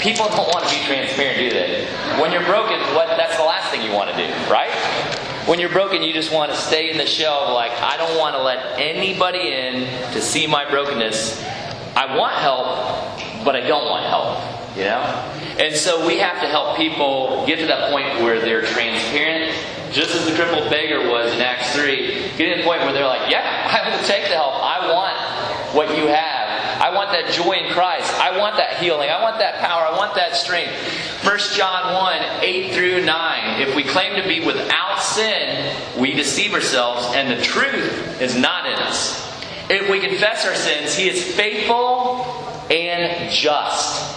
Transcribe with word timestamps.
People 0.00 0.28
don't 0.28 0.48
want 0.48 0.66
to 0.66 0.74
be 0.74 0.82
transparent, 0.86 1.38
do 1.38 1.50
they? 1.50 1.84
When 2.20 2.32
you're 2.32 2.44
broken, 2.46 2.80
what 2.94 3.08
that's 3.18 3.36
the 3.36 3.44
last 3.44 3.70
thing 3.70 3.82
you 3.82 3.92
want 3.92 4.10
to 4.10 4.16
do, 4.16 4.32
right? 4.50 4.70
When 5.46 5.60
you're 5.60 5.68
broken, 5.72 6.02
you 6.02 6.12
just 6.12 6.32
want 6.32 6.50
to 6.50 6.56
stay 6.56 6.90
in 6.90 6.96
the 6.96 7.06
shell 7.06 7.40
of 7.40 7.54
like, 7.54 7.72
I 7.82 7.98
don't 7.98 8.18
want 8.18 8.34
to 8.34 8.42
let 8.42 8.78
anybody 8.78 9.52
in 9.52 9.86
to 10.12 10.20
see 10.22 10.46
my 10.46 10.68
brokenness. 10.68 11.42
I 11.94 12.16
want 12.16 12.34
help, 12.34 13.44
but 13.44 13.56
I 13.56 13.60
don't 13.60 13.90
want 13.90 14.06
help, 14.06 14.76
you 14.76 14.84
know? 14.84 15.02
And 15.58 15.76
so 15.76 16.06
we 16.06 16.16
have 16.16 16.40
to 16.40 16.48
help 16.48 16.78
people 16.78 17.44
get 17.46 17.58
to 17.58 17.66
that 17.66 17.90
point 17.92 18.22
where 18.22 18.40
they're 18.40 18.62
transparent, 18.62 19.54
just 19.92 20.14
as 20.14 20.24
the 20.24 20.34
crippled 20.34 20.70
beggar 20.70 21.10
was 21.10 21.34
in 21.34 21.40
Acts 21.40 21.74
3. 21.74 22.30
Get 22.38 22.54
to 22.54 22.62
the 22.62 22.64
point 22.64 22.80
where 22.82 22.92
they're 22.92 23.06
like, 23.06 23.30
yeah, 23.30 23.68
I 23.68 23.90
will 23.90 24.02
take 24.06 24.28
the 24.28 24.34
help. 24.34 24.54
I 24.54 24.90
want 24.90 25.74
what 25.74 25.88
you 25.98 26.06
have. 26.06 26.39
I 26.80 26.88
want 26.94 27.10
that 27.10 27.30
joy 27.30 27.52
in 27.52 27.70
Christ. 27.72 28.10
I 28.18 28.38
want 28.38 28.56
that 28.56 28.78
healing. 28.78 29.10
I 29.10 29.20
want 29.22 29.38
that 29.38 29.56
power. 29.56 29.84
I 29.84 29.96
want 29.98 30.14
that 30.14 30.34
strength. 30.34 30.72
1 31.22 31.38
John 31.54 31.92
1 31.92 32.22
8 32.42 32.72
through 32.72 33.04
9. 33.04 33.60
If 33.60 33.76
we 33.76 33.84
claim 33.84 34.20
to 34.20 34.26
be 34.26 34.40
without 34.40 34.96
sin, 34.96 35.76
we 35.98 36.14
deceive 36.14 36.54
ourselves, 36.54 37.06
and 37.14 37.38
the 37.38 37.42
truth 37.42 38.20
is 38.22 38.34
not 38.34 38.64
in 38.64 38.72
us. 38.72 39.28
If 39.68 39.90
we 39.90 40.00
confess 40.00 40.46
our 40.46 40.54
sins, 40.54 40.94
He 40.94 41.10
is 41.10 41.22
faithful 41.36 42.24
and 42.70 43.30
just. 43.30 44.16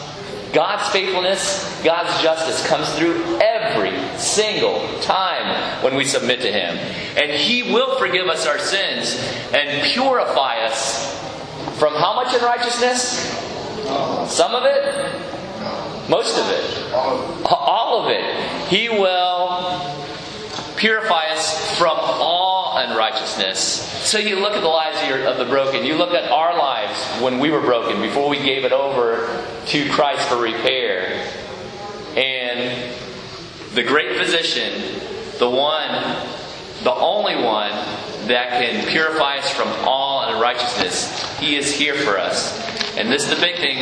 God's 0.54 0.88
faithfulness, 0.94 1.84
God's 1.84 2.22
justice 2.22 2.66
comes 2.68 2.88
through 2.94 3.40
every 3.42 3.92
single 4.18 4.88
time 5.02 5.84
when 5.84 5.96
we 5.96 6.06
submit 6.06 6.40
to 6.42 6.52
Him. 6.52 6.78
And 7.18 7.32
He 7.32 7.74
will 7.74 7.98
forgive 7.98 8.28
us 8.28 8.48
our 8.48 8.60
sins 8.60 9.18
and 9.52 9.84
purify 9.84 10.60
us 10.60 11.13
from 11.78 11.94
how 11.96 12.14
much 12.16 12.34
unrighteousness? 12.34 13.30
Some 14.32 14.54
of 14.54 14.64
it? 14.66 16.10
Most 16.10 16.38
of 16.38 16.50
it? 16.50 16.94
All 17.46 18.04
of 18.04 18.10
it. 18.10 18.70
He 18.70 18.90
will 18.90 20.04
purify 20.76 21.28
us 21.28 21.78
from 21.78 21.96
all 21.98 22.78
unrighteousness. 22.78 23.60
So 23.60 24.18
you 24.18 24.40
look 24.40 24.54
at 24.54 24.62
the 24.62 24.68
lives 24.68 25.02
of, 25.02 25.08
your, 25.08 25.28
of, 25.28 25.38
the 25.38 25.46
broken. 25.46 25.86
You 25.86 25.96
look 25.96 26.14
at 26.14 26.30
our 26.30 26.58
lives 26.58 27.00
when 27.22 27.40
we 27.40 27.52
were 27.52 27.62
broken, 27.62 28.02
before 28.02 28.28
we 28.28 28.38
gave 28.38 28.66
it 28.66 28.72
over 28.72 29.46
to 29.68 29.90
Christ 29.92 30.28
for 30.28 30.42
repair. 30.42 31.26
And 32.16 32.94
the 33.74 33.84
great 33.84 34.18
physician, 34.20 35.00
the 35.40 35.50
one, 35.50 35.92
the 36.84 36.94
only 36.94 37.36
one 37.36 37.72
that 38.28 38.62
can 38.62 38.88
purify 38.88 39.38
us 39.38 39.50
from 39.52 39.68
all 39.88 40.34
unrighteousness, 40.34 41.40
he 41.40 41.56
is 41.56 41.74
here 41.74 41.96
for 41.96 42.18
us. 42.18 42.74
And 42.96 43.12
this 43.12 43.24
is 43.24 43.30
the 43.30 43.42
big 43.42 43.56
thing. 43.56 43.80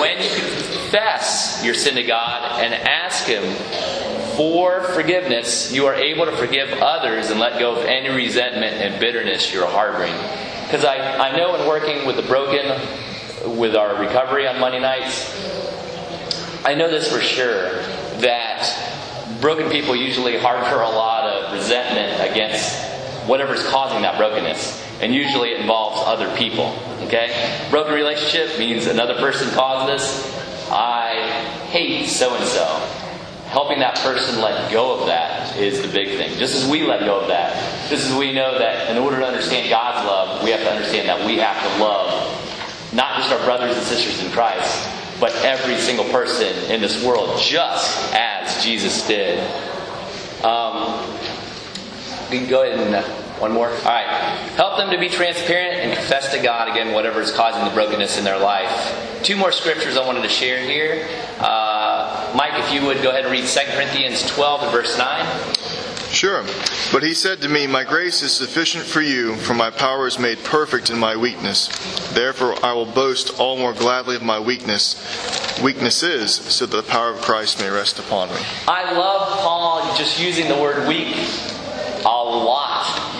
When 0.00 0.20
you 0.20 0.28
confess 0.28 1.64
your 1.64 1.74
sin 1.74 1.94
to 1.94 2.02
God 2.02 2.60
and 2.60 2.74
ask 2.74 3.26
Him 3.26 3.44
for 4.36 4.82
forgiveness, 4.82 5.72
you 5.72 5.86
are 5.86 5.94
able 5.94 6.26
to 6.26 6.36
forgive 6.36 6.68
others 6.82 7.30
and 7.30 7.38
let 7.38 7.60
go 7.60 7.76
of 7.76 7.84
any 7.86 8.08
resentment 8.08 8.74
and 8.74 8.98
bitterness 8.98 9.54
you're 9.54 9.68
harboring. 9.68 10.14
Because 10.64 10.84
I, 10.84 10.96
I 10.96 11.36
know 11.36 11.54
in 11.54 11.68
working 11.68 12.06
with 12.06 12.16
the 12.16 12.22
broken, 12.22 12.66
with 13.56 13.76
our 13.76 14.00
recovery 14.00 14.48
on 14.48 14.58
Monday 14.58 14.80
nights, 14.80 15.30
I 16.64 16.74
know 16.74 16.90
this 16.90 17.10
for 17.10 17.20
sure 17.20 17.82
that 18.18 19.38
broken 19.40 19.70
people 19.70 19.94
usually 19.94 20.38
harbor 20.38 20.80
a 20.80 20.88
lot 20.88 21.28
of 21.28 21.52
resentment 21.52 22.30
against 22.30 22.89
whatever's 23.30 23.64
causing 23.68 24.02
that 24.02 24.18
brokenness. 24.18 24.84
And 25.00 25.14
usually 25.14 25.50
it 25.50 25.60
involves 25.60 26.02
other 26.04 26.36
people. 26.36 26.76
Okay? 27.02 27.30
Broken 27.70 27.94
relationship 27.94 28.58
means 28.58 28.86
another 28.86 29.14
person 29.14 29.48
caused 29.50 29.88
this. 29.88 30.68
I 30.68 31.14
hate 31.70 32.08
so 32.08 32.34
and 32.34 32.44
so. 32.44 32.66
Helping 33.46 33.78
that 33.78 33.96
person 33.98 34.40
let 34.40 34.70
go 34.72 34.98
of 34.98 35.06
that 35.06 35.56
is 35.56 35.80
the 35.80 35.88
big 35.88 36.18
thing. 36.18 36.36
Just 36.38 36.56
as 36.56 36.68
we 36.68 36.82
let 36.82 37.00
go 37.00 37.20
of 37.20 37.28
that, 37.28 37.88
just 37.88 38.10
as 38.10 38.16
we 38.16 38.32
know 38.32 38.58
that 38.58 38.90
in 38.90 38.98
order 38.98 39.20
to 39.20 39.26
understand 39.26 39.70
God's 39.70 40.06
love, 40.06 40.42
we 40.42 40.50
have 40.50 40.60
to 40.60 40.70
understand 40.70 41.08
that 41.08 41.24
we 41.24 41.38
have 41.38 41.56
to 41.62 41.82
love 41.82 42.92
not 42.92 43.16
just 43.16 43.32
our 43.32 43.44
brothers 43.44 43.76
and 43.76 43.86
sisters 43.86 44.24
in 44.24 44.30
Christ, 44.32 44.88
but 45.20 45.32
every 45.44 45.76
single 45.76 46.06
person 46.06 46.52
in 46.70 46.80
this 46.80 47.04
world, 47.04 47.38
just 47.40 48.12
as 48.12 48.64
Jesus 48.64 49.06
did. 49.06 49.38
Um, 50.44 51.06
go 52.48 52.62
ahead 52.62 52.78
and 52.78 52.94
uh, 52.94 53.19
one 53.40 53.52
more. 53.52 53.70
All 53.70 53.84
right. 53.84 54.06
Help 54.56 54.76
them 54.76 54.90
to 54.90 54.98
be 54.98 55.08
transparent 55.08 55.80
and 55.80 55.94
confess 55.94 56.32
to 56.34 56.42
God 56.42 56.68
again 56.68 56.92
whatever 56.92 57.20
is 57.20 57.32
causing 57.32 57.64
the 57.64 57.70
brokenness 57.70 58.18
in 58.18 58.24
their 58.24 58.38
life. 58.38 59.20
Two 59.22 59.36
more 59.36 59.50
scriptures 59.50 59.96
I 59.96 60.06
wanted 60.06 60.22
to 60.22 60.28
share 60.28 60.60
here. 60.60 61.08
Uh, 61.38 62.32
Mike, 62.36 62.52
if 62.54 62.72
you 62.72 62.86
would 62.86 63.02
go 63.02 63.10
ahead 63.10 63.24
and 63.24 63.32
read 63.32 63.46
2 63.46 63.60
Corinthians 63.72 64.26
12 64.28 64.62
and 64.62 64.72
verse 64.72 64.98
9. 64.98 65.54
Sure. 66.10 66.42
But 66.92 67.02
he 67.04 67.14
said 67.14 67.40
to 67.42 67.48
me, 67.48 67.66
My 67.66 67.84
grace 67.84 68.20
is 68.22 68.32
sufficient 68.32 68.84
for 68.84 69.00
you, 69.00 69.36
for 69.36 69.54
my 69.54 69.70
power 69.70 70.06
is 70.06 70.18
made 70.18 70.42
perfect 70.42 70.90
in 70.90 70.98
my 70.98 71.16
weakness. 71.16 71.68
Therefore 72.12 72.62
I 72.64 72.72
will 72.72 72.86
boast 72.86 73.38
all 73.38 73.56
more 73.56 73.72
gladly 73.72 74.16
of 74.16 74.22
my 74.22 74.40
weakness, 74.40 74.96
weaknesses, 75.62 76.34
so 76.34 76.66
that 76.66 76.76
the 76.76 76.82
power 76.82 77.14
of 77.14 77.22
Christ 77.22 77.60
may 77.60 77.70
rest 77.70 78.00
upon 78.00 78.28
me. 78.28 78.40
I 78.66 78.92
love 78.92 79.28
Paul 79.38 79.96
just 79.96 80.20
using 80.20 80.48
the 80.48 80.60
word 80.60 80.86
weak 80.88 81.14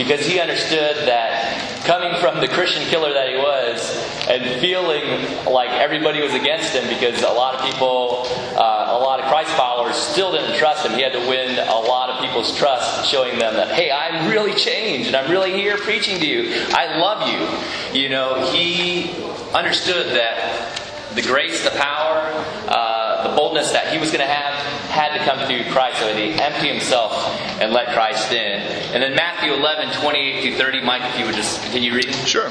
because 0.00 0.24
he 0.24 0.40
understood 0.40 0.96
that 1.06 1.84
coming 1.84 2.18
from 2.20 2.40
the 2.40 2.48
Christian 2.48 2.82
killer 2.88 3.12
that 3.12 3.28
he 3.28 3.36
was 3.36 4.28
and 4.28 4.58
feeling 4.58 5.04
like 5.44 5.68
everybody 5.72 6.22
was 6.22 6.32
against 6.32 6.72
him 6.72 6.88
because 6.88 7.22
a 7.22 7.28
lot 7.28 7.54
of 7.54 7.70
people, 7.70 8.22
uh, 8.56 8.96
a 8.96 8.98
lot 8.98 9.20
of 9.20 9.26
Christ 9.26 9.50
followers 9.50 9.96
still 9.96 10.32
didn't 10.32 10.56
trust 10.56 10.86
him. 10.86 10.92
He 10.94 11.02
had 11.02 11.12
to 11.12 11.28
win 11.28 11.58
a 11.58 11.80
lot 11.80 12.08
of 12.08 12.24
people's 12.24 12.56
trust, 12.56 13.10
showing 13.10 13.38
them 13.38 13.52
that, 13.54 13.68
hey, 13.72 13.90
I'm 13.90 14.30
really 14.30 14.54
changed 14.54 15.08
and 15.08 15.16
I'm 15.16 15.30
really 15.30 15.52
here 15.52 15.76
preaching 15.76 16.18
to 16.18 16.26
you. 16.26 16.64
I 16.70 16.96
love 16.96 17.92
you. 17.92 18.00
You 18.00 18.08
know, 18.08 18.50
he 18.50 19.10
understood 19.52 20.16
that 20.16 20.80
the 21.14 21.22
grace, 21.22 21.62
the 21.62 21.76
power, 21.76 22.32
uh, 22.68 23.28
the 23.28 23.36
boldness 23.36 23.72
that 23.72 23.92
he 23.92 23.98
was 23.98 24.10
going 24.10 24.26
to 24.26 24.32
have 24.32 24.59
had 24.90 25.16
to 25.16 25.24
come 25.24 25.46
through 25.46 25.64
Christ. 25.72 26.00
So 26.00 26.14
he 26.14 26.32
empty 26.32 26.68
himself 26.68 27.12
and 27.60 27.72
let 27.72 27.94
Christ 27.94 28.32
in. 28.32 28.60
And 28.92 29.02
then 29.02 29.14
Matthew 29.14 29.52
11, 29.54 30.00
28 30.00 30.42
through 30.42 30.56
30. 30.56 30.80
Mike, 30.82 31.02
if 31.04 31.18
you 31.18 31.26
would 31.26 31.34
just 31.34 31.62
continue 31.62 31.94
reading. 31.94 32.12
Sure. 32.26 32.50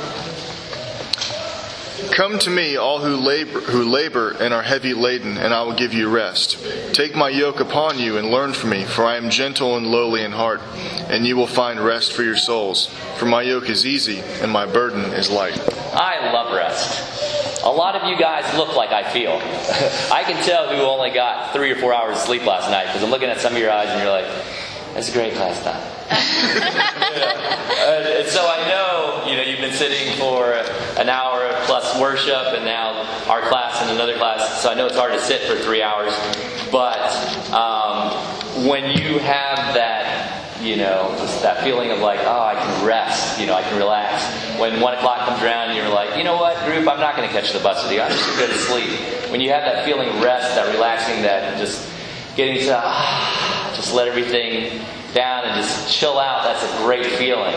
Come 2.11 2.39
to 2.39 2.49
me, 2.49 2.75
all 2.75 2.99
who 2.99 3.15
labor, 3.15 3.59
who 3.59 3.83
labor 3.83 4.31
and 4.31 4.53
are 4.53 4.61
heavy 4.61 4.93
laden, 4.93 5.37
and 5.37 5.53
I 5.53 5.61
will 5.63 5.73
give 5.73 5.93
you 5.93 6.09
rest. 6.09 6.57
Take 6.93 7.15
my 7.15 7.29
yoke 7.29 7.59
upon 7.59 7.99
you 7.99 8.17
and 8.17 8.31
learn 8.31 8.53
from 8.53 8.71
me, 8.71 8.83
for 8.83 9.05
I 9.05 9.17
am 9.17 9.29
gentle 9.29 9.77
and 9.77 9.87
lowly 9.87 10.23
in 10.23 10.31
heart, 10.31 10.61
and 11.09 11.25
you 11.25 11.35
will 11.35 11.47
find 11.47 11.79
rest 11.79 12.13
for 12.13 12.23
your 12.23 12.37
souls. 12.37 12.87
For 13.17 13.25
my 13.25 13.41
yoke 13.41 13.69
is 13.69 13.85
easy 13.85 14.19
and 14.41 14.51
my 14.51 14.65
burden 14.65 15.01
is 15.13 15.29
light. 15.29 15.59
I 15.93 16.31
love 16.31 16.53
rest. 16.53 17.28
A 17.63 17.69
lot 17.69 17.95
of 17.95 18.07
you 18.09 18.17
guys 18.17 18.55
look 18.57 18.75
like 18.75 18.91
I 18.91 19.03
feel. 19.11 19.33
I 20.13 20.23
can 20.23 20.41
tell 20.45 20.69
who 20.69 20.81
only 20.83 21.09
got 21.09 21.51
three 21.53 21.71
or 21.71 21.75
four 21.75 21.93
hours 21.93 22.15
of 22.15 22.21
sleep 22.21 22.45
last 22.45 22.71
night 22.71 22.85
because 22.87 23.03
I'm 23.03 23.09
looking 23.09 23.29
at 23.29 23.41
some 23.41 23.53
of 23.53 23.59
your 23.59 23.71
eyes 23.71 23.89
and 23.89 24.01
you're 24.01 24.11
like, 24.11 24.27
that's 24.93 25.09
a 25.09 25.11
great 25.11 25.33
class 25.33 25.61
time. 25.63 25.81
and 26.09 26.17
so 28.27 28.47
I 28.47 28.65
know, 28.67 29.25
you 29.29 29.35
know, 29.35 29.43
you've 29.43 29.59
been 29.59 29.73
sitting 29.73 30.17
for 30.17 30.53
an 30.99 31.09
hour 31.09 31.49
plus 31.65 31.99
worship 31.99 32.53
and 32.55 32.63
now 32.65 33.03
our 33.29 33.41
class 33.41 33.81
and 33.81 33.91
another 33.91 34.15
class, 34.17 34.61
so 34.61 34.69
I 34.69 34.73
know 34.73 34.87
it's 34.87 34.97
hard 34.97 35.11
to 35.13 35.19
sit 35.19 35.41
for 35.41 35.55
three 35.55 35.83
hours. 35.83 36.13
But 36.71 36.99
um, 37.51 38.11
when 38.67 38.97
you 38.97 39.19
have 39.19 39.73
that 39.75 39.98
you 40.69 40.77
know, 40.77 41.15
just 41.17 41.41
that 41.41 41.63
feeling 41.63 41.89
of 41.89 41.97
like, 41.97 42.19
oh, 42.19 42.43
I 42.43 42.53
can 42.53 42.85
rest, 42.85 43.39
you 43.39 43.47
know, 43.47 43.55
I 43.55 43.63
can 43.63 43.75
relax. 43.75 44.23
When 44.59 44.79
one 44.79 44.93
o'clock 44.93 45.27
comes 45.27 45.41
around, 45.41 45.75
you're 45.75 45.89
like, 45.89 46.15
you 46.15 46.23
know 46.23 46.35
what, 46.35 46.63
group, 46.65 46.87
I'm 46.87 46.99
not 46.99 47.15
going 47.15 47.27
to 47.27 47.33
catch 47.33 47.51
the 47.53 47.59
bus 47.59 47.83
with 47.83 47.91
you. 47.91 48.01
I'm 48.01 48.11
just 48.11 48.37
going 48.37 48.51
to 48.51 48.57
sleep. 48.57 49.31
When 49.31 49.41
you 49.41 49.49
have 49.49 49.63
that 49.63 49.83
feeling 49.83 50.09
of 50.09 50.21
rest, 50.21 50.53
that 50.53 50.71
relaxing, 50.71 51.23
that 51.23 51.57
just 51.57 51.89
getting 52.35 52.59
to 52.67 52.77
ah, 52.77 53.73
just 53.75 53.95
let 53.95 54.07
everything 54.07 54.79
down 55.15 55.45
and 55.45 55.55
just 55.55 55.91
chill 55.91 56.19
out, 56.19 56.43
that's 56.43 56.63
a 56.63 56.83
great 56.83 57.07
feeling. 57.17 57.55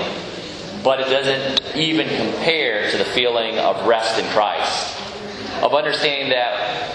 But 0.83 1.01
it 1.01 1.11
doesn't 1.11 1.77
even 1.77 2.09
compare 2.09 2.91
to 2.91 2.97
the 2.97 3.05
feeling 3.05 3.59
of 3.59 3.87
rest 3.87 4.19
in 4.19 4.25
Christ, 4.31 4.99
of 5.63 5.75
understanding 5.75 6.31
that 6.31 6.92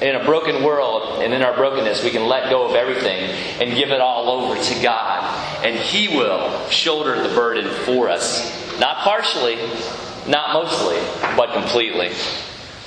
in 0.00 0.16
a 0.16 0.24
broken 0.24 0.62
world 0.62 1.22
and 1.22 1.32
in 1.32 1.42
our 1.42 1.54
brokenness, 1.54 2.02
we 2.02 2.10
can 2.10 2.26
let 2.26 2.50
go 2.50 2.68
of 2.68 2.74
everything 2.74 3.30
and 3.60 3.76
give 3.76 3.90
it 3.90 4.00
all 4.00 4.28
over 4.28 4.60
to 4.60 4.82
God. 4.82 5.64
And 5.64 5.76
He 5.76 6.08
will 6.08 6.68
shoulder 6.68 7.22
the 7.26 7.34
burden 7.34 7.70
for 7.84 8.08
us. 8.08 8.78
Not 8.80 8.98
partially, 8.98 9.56
not 10.26 10.52
mostly, 10.52 10.98
but 11.36 11.52
completely. 11.52 12.08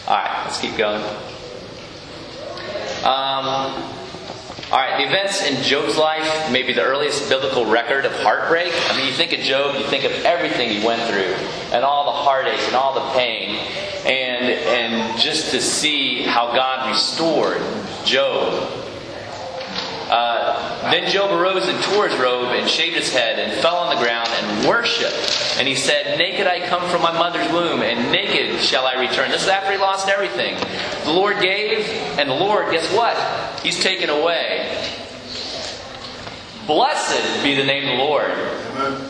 All 0.08 0.16
right, 0.16 0.44
let's 0.46 0.60
keep 0.60 0.76
going. 0.78 1.02
Um, 3.04 3.94
all 4.70 4.80
right, 4.80 4.98
the 4.98 5.08
events 5.08 5.46
in 5.46 5.64
Job's 5.64 5.98
life 5.98 6.52
may 6.52 6.62
be 6.62 6.74
the 6.74 6.84
earliest 6.84 7.30
biblical 7.30 7.66
record 7.66 8.06
of 8.06 8.12
heartbreak. 8.20 8.74
I 8.90 8.98
mean, 8.98 9.08
you 9.08 9.14
think 9.14 9.32
of 9.32 9.40
Job, 9.40 9.76
you 9.76 9.86
think 9.86 10.04
of 10.04 10.12
everything 10.26 10.70
he 10.70 10.86
went 10.86 11.02
through, 11.10 11.34
and 11.72 11.86
all 11.86 12.06
the 12.06 12.12
heartache 12.12 12.60
and 12.68 12.76
all 12.76 12.94
the 12.94 13.14
pain. 13.18 13.66
And 14.08 14.46
and 14.46 15.20
just 15.20 15.52
to 15.52 15.62
see 15.62 16.24
how 16.24 16.48
God 16.48 16.90
restored 16.90 17.62
Job. 18.06 18.74
Uh, 20.10 20.90
then 20.90 21.12
Job 21.12 21.32
arose 21.32 21.68
and 21.68 21.84
tore 21.84 22.08
his 22.08 22.18
robe 22.18 22.56
and 22.56 22.70
shaved 22.70 22.96
his 22.96 23.12
head 23.12 23.40
and 23.40 23.62
fell 23.62 23.76
on 23.76 23.94
the 23.94 24.02
ground 24.02 24.30
and 24.30 24.66
worshipped. 24.66 25.58
And 25.60 25.68
he 25.68 25.76
said, 25.76 26.18
Naked 26.18 26.48
I 26.48 26.66
come 26.66 26.90
from 26.90 27.02
my 27.02 27.12
mother's 27.12 27.52
womb, 27.52 27.82
and 27.82 28.10
naked 28.10 28.62
shall 28.62 28.86
I 28.86 28.94
return. 28.94 29.32
This 29.32 29.44
is 29.44 29.50
after 29.50 29.74
he 29.74 29.78
lost 29.78 30.08
everything. 30.08 30.56
The 31.04 31.12
Lord 31.12 31.42
gave, 31.42 31.86
and 32.18 32.30
the 32.30 32.36
Lord, 32.36 32.72
guess 32.72 32.90
what? 32.94 33.18
He's 33.60 33.82
taken 33.82 34.10
away. 34.10 34.57
Blessed 36.68 37.44
be 37.44 37.56
the 37.56 37.64
name 37.64 37.90
of 37.90 37.98
the 37.98 38.04
Lord. 38.04 38.32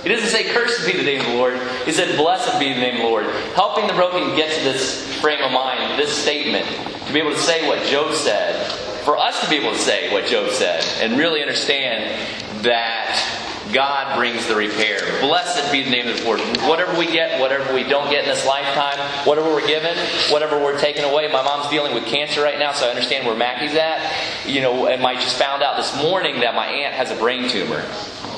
He 0.03 0.09
doesn't 0.09 0.29
say 0.29 0.45
cursed 0.53 0.85
be 0.85 0.95
the 0.95 1.03
name 1.03 1.21
of 1.21 1.27
the 1.27 1.33
Lord. 1.33 1.59
He 1.85 1.91
said 1.91 2.15
blessed 2.15 2.59
be 2.59 2.71
the 2.71 2.79
name 2.79 2.95
of 2.95 3.01
the 3.01 3.07
Lord. 3.07 3.25
Helping 3.55 3.87
the 3.87 3.93
broken 3.93 4.35
get 4.35 4.55
to 4.55 4.63
this 4.63 5.19
frame 5.19 5.43
of 5.43 5.51
mind, 5.51 5.99
this 5.99 6.15
statement, 6.15 6.67
to 7.07 7.13
be 7.13 7.19
able 7.19 7.31
to 7.31 7.39
say 7.39 7.67
what 7.67 7.83
Job 7.87 8.13
said, 8.13 8.71
for 9.03 9.17
us 9.17 9.41
to 9.41 9.49
be 9.49 9.55
able 9.55 9.71
to 9.71 9.79
say 9.79 10.13
what 10.13 10.25
Job 10.25 10.51
said, 10.51 10.85
and 11.01 11.17
really 11.17 11.41
understand 11.41 12.63
that 12.63 13.36
God 13.73 14.17
brings 14.17 14.47
the 14.47 14.55
repair. 14.55 14.99
Blessed 15.21 15.71
be 15.71 15.83
the 15.83 15.89
name 15.89 16.07
of 16.07 16.17
the 16.17 16.23
Lord. 16.23 16.39
Whatever 16.67 16.97
we 16.97 17.05
get, 17.05 17.39
whatever 17.39 17.73
we 17.73 17.83
don't 17.83 18.09
get 18.09 18.23
in 18.23 18.29
this 18.29 18.45
lifetime, 18.45 18.99
whatever 19.25 19.49
we're 19.49 19.67
given, 19.67 19.97
whatever 20.29 20.57
we're 20.57 20.79
taken 20.79 21.03
away. 21.03 21.27
My 21.31 21.43
mom's 21.43 21.69
dealing 21.69 21.93
with 21.93 22.05
cancer 22.05 22.41
right 22.41 22.59
now, 22.59 22.71
so 22.71 22.87
I 22.87 22.89
understand 22.89 23.25
where 23.25 23.35
Mackie's 23.35 23.75
at. 23.75 24.45
You 24.45 24.61
know, 24.61 24.87
and 24.87 25.05
I 25.05 25.15
just 25.15 25.37
found 25.37 25.63
out 25.63 25.77
this 25.77 25.95
morning 26.01 26.39
that 26.41 26.55
my 26.55 26.67
aunt 26.67 26.93
has 26.93 27.11
a 27.11 27.15
brain 27.15 27.49
tumor. 27.49 27.83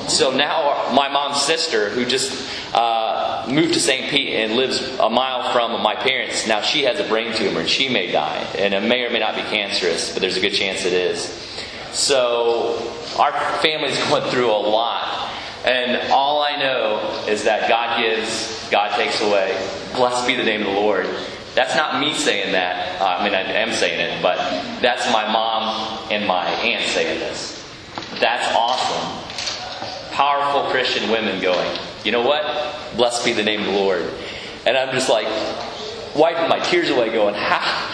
So 0.08 0.32
now 0.32 0.92
my 0.92 1.08
mom's 1.08 1.42
sister, 1.42 1.88
who 1.90 2.04
just 2.04 2.48
uh, 2.74 3.46
moved 3.48 3.74
to 3.74 3.80
St. 3.80 4.10
Pete 4.10 4.30
and 4.30 4.54
lives 4.54 4.80
a 4.98 5.08
mile 5.08 5.52
from 5.52 5.80
my 5.82 5.94
parents, 5.94 6.46
now 6.48 6.60
she 6.60 6.82
has 6.84 6.98
a 6.98 7.08
brain 7.08 7.34
tumor 7.34 7.60
and 7.60 7.68
she 7.68 7.88
may 7.88 8.10
die. 8.10 8.38
And 8.58 8.74
it 8.74 8.82
may 8.82 9.04
or 9.04 9.10
may 9.10 9.20
not 9.20 9.36
be 9.36 9.42
cancerous, 9.42 10.12
but 10.12 10.20
there's 10.20 10.36
a 10.36 10.40
good 10.40 10.54
chance 10.54 10.84
it 10.84 10.92
is. 10.92 11.24
So 11.92 12.76
our 13.18 13.32
family's 13.60 13.98
going 14.08 14.28
through 14.30 14.50
a 14.50 14.56
lot. 14.56 15.09
And 15.64 16.10
all 16.10 16.42
I 16.42 16.56
know 16.56 17.24
is 17.28 17.44
that 17.44 17.68
God 17.68 18.00
gives, 18.00 18.68
God 18.70 18.96
takes 18.96 19.20
away. 19.20 19.52
Blessed 19.94 20.26
be 20.26 20.34
the 20.34 20.44
name 20.44 20.62
of 20.62 20.68
the 20.68 20.72
Lord. 20.72 21.06
That's 21.54 21.74
not 21.74 22.00
me 22.00 22.14
saying 22.14 22.52
that. 22.52 23.00
Uh, 23.00 23.16
I 23.18 23.24
mean, 23.24 23.34
I 23.34 23.42
am 23.42 23.72
saying 23.72 24.00
it, 24.00 24.22
but 24.22 24.38
that's 24.80 25.10
my 25.12 25.30
mom 25.30 26.08
and 26.10 26.26
my 26.26 26.46
aunt 26.46 26.84
saying 26.88 27.18
this. 27.18 27.56
That's 28.20 28.54
awesome 28.56 29.20
powerful 30.20 30.70
Christian 30.70 31.10
women 31.10 31.40
going, 31.40 31.78
you 32.04 32.12
know 32.12 32.20
what? 32.20 32.44
Blessed 32.94 33.24
be 33.24 33.32
the 33.32 33.42
name 33.42 33.60
of 33.60 33.66
the 33.66 33.72
Lord. 33.72 34.02
And 34.66 34.76
I'm 34.76 34.92
just 34.92 35.08
like 35.08 35.26
wiping 36.14 36.46
my 36.46 36.58
tears 36.58 36.90
away, 36.90 37.10
going, 37.10 37.34
ha. 37.34 37.89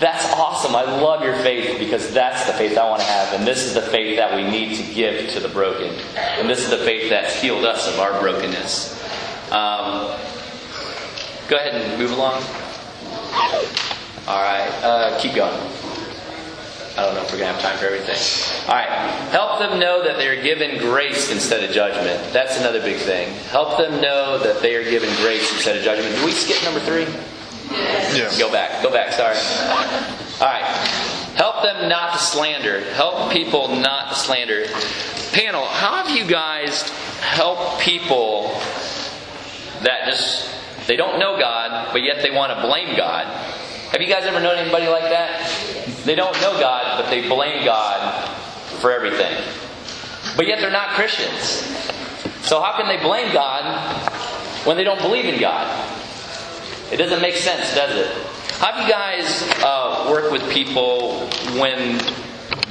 That's 0.00 0.32
awesome. 0.32 0.74
I 0.74 0.82
love 0.82 1.22
your 1.22 1.36
faith 1.36 1.78
because 1.78 2.12
that's 2.12 2.46
the 2.46 2.54
faith 2.54 2.78
I 2.78 2.88
want 2.88 3.02
to 3.02 3.06
have. 3.06 3.34
And 3.34 3.46
this 3.46 3.64
is 3.64 3.74
the 3.74 3.82
faith 3.82 4.16
that 4.16 4.34
we 4.34 4.42
need 4.42 4.76
to 4.76 4.94
give 4.94 5.30
to 5.32 5.40
the 5.40 5.48
broken. 5.48 5.94
And 6.16 6.48
this 6.48 6.60
is 6.60 6.70
the 6.70 6.78
faith 6.78 7.10
that's 7.10 7.38
healed 7.40 7.66
us 7.66 7.86
of 7.86 8.00
our 8.00 8.18
brokenness. 8.18 8.98
Um, 9.52 10.16
go 11.48 11.56
ahead 11.56 11.74
and 11.74 11.98
move 11.98 12.12
along. 12.12 12.42
All 14.26 14.42
right, 14.42 14.70
uh, 14.82 15.18
keep 15.20 15.34
going. 15.34 15.60
I 16.96 17.04
don't 17.04 17.14
know 17.14 17.22
if 17.22 17.32
we're 17.32 17.38
going 17.38 17.54
to 17.54 17.60
have 17.60 17.62
time 17.62 17.78
for 17.78 17.86
everything. 17.86 18.68
All 18.68 18.74
right. 18.74 18.88
Help 19.30 19.58
them 19.58 19.78
know 19.78 20.02
that 20.02 20.16
they 20.16 20.28
are 20.28 20.42
given 20.42 20.78
grace 20.78 21.30
instead 21.30 21.62
of 21.62 21.70
judgment. 21.70 22.32
That's 22.32 22.58
another 22.58 22.80
big 22.80 22.96
thing. 22.96 23.32
Help 23.50 23.78
them 23.78 24.00
know 24.00 24.38
that 24.38 24.60
they 24.60 24.74
are 24.76 24.84
given 24.84 25.08
grace 25.16 25.52
instead 25.52 25.76
of 25.76 25.82
judgment. 25.82 26.14
Did 26.16 26.24
we 26.24 26.32
skip 26.32 26.62
number 26.64 26.80
three? 26.80 27.06
Yes. 27.70 28.38
Go 28.38 28.50
back. 28.50 28.82
Go 28.82 28.90
back. 28.90 29.12
Sorry. 29.12 29.36
All 30.40 30.46
right. 30.46 30.64
Help 31.36 31.62
them 31.62 31.88
not 31.88 32.14
to 32.14 32.18
slander. 32.18 32.80
Help 32.94 33.32
people 33.32 33.76
not 33.76 34.10
to 34.10 34.14
slander. 34.18 34.64
Panel, 35.32 35.64
how 35.64 36.02
have 36.04 36.16
you 36.16 36.26
guys 36.26 36.82
helped 37.20 37.80
people 37.80 38.48
that 39.82 40.06
just 40.06 40.50
they 40.86 40.96
don't 40.96 41.18
know 41.18 41.38
God, 41.38 41.92
but 41.92 42.02
yet 42.02 42.22
they 42.22 42.30
want 42.30 42.52
to 42.52 42.60
blame 42.66 42.96
God? 42.96 43.26
Have 43.92 44.00
you 44.00 44.08
guys 44.08 44.24
ever 44.24 44.40
known 44.40 44.56
anybody 44.56 44.88
like 44.88 45.10
that? 45.10 45.48
They 46.04 46.14
don't 46.14 46.34
know 46.40 46.58
God, 46.58 47.00
but 47.00 47.10
they 47.10 47.28
blame 47.28 47.64
God 47.64 48.28
for 48.80 48.92
everything. 48.92 49.36
But 50.36 50.46
yet 50.46 50.60
they're 50.60 50.70
not 50.70 50.90
Christians. 50.90 51.62
So 52.46 52.60
how 52.60 52.76
can 52.76 52.88
they 52.88 53.02
blame 53.02 53.32
God 53.32 53.64
when 54.66 54.76
they 54.76 54.84
don't 54.84 55.00
believe 55.00 55.24
in 55.26 55.40
God? 55.40 55.99
It 56.90 56.96
doesn't 56.96 57.22
make 57.22 57.36
sense, 57.36 57.72
does 57.74 57.96
it? 57.96 58.10
How 58.58 58.72
do 58.72 58.82
you 58.82 58.90
guys 58.90 59.42
uh, 59.62 60.08
worked 60.10 60.32
with 60.32 60.50
people 60.50 61.20
when 61.58 62.00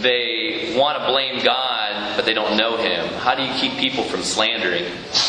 they 0.02 0.76
want 0.78 1.00
to 1.00 1.06
blame 1.06 1.44
God, 1.44 2.18
but 2.18 2.26
they 2.26 2.34
don't 2.34 2.58
know 2.58 2.76
Him? 2.76 3.08
How 3.20 3.34
do 3.34 3.44
you 3.44 3.54
keep 3.54 3.80
people 3.80 4.04
from 4.04 4.22
slandering 4.22 4.86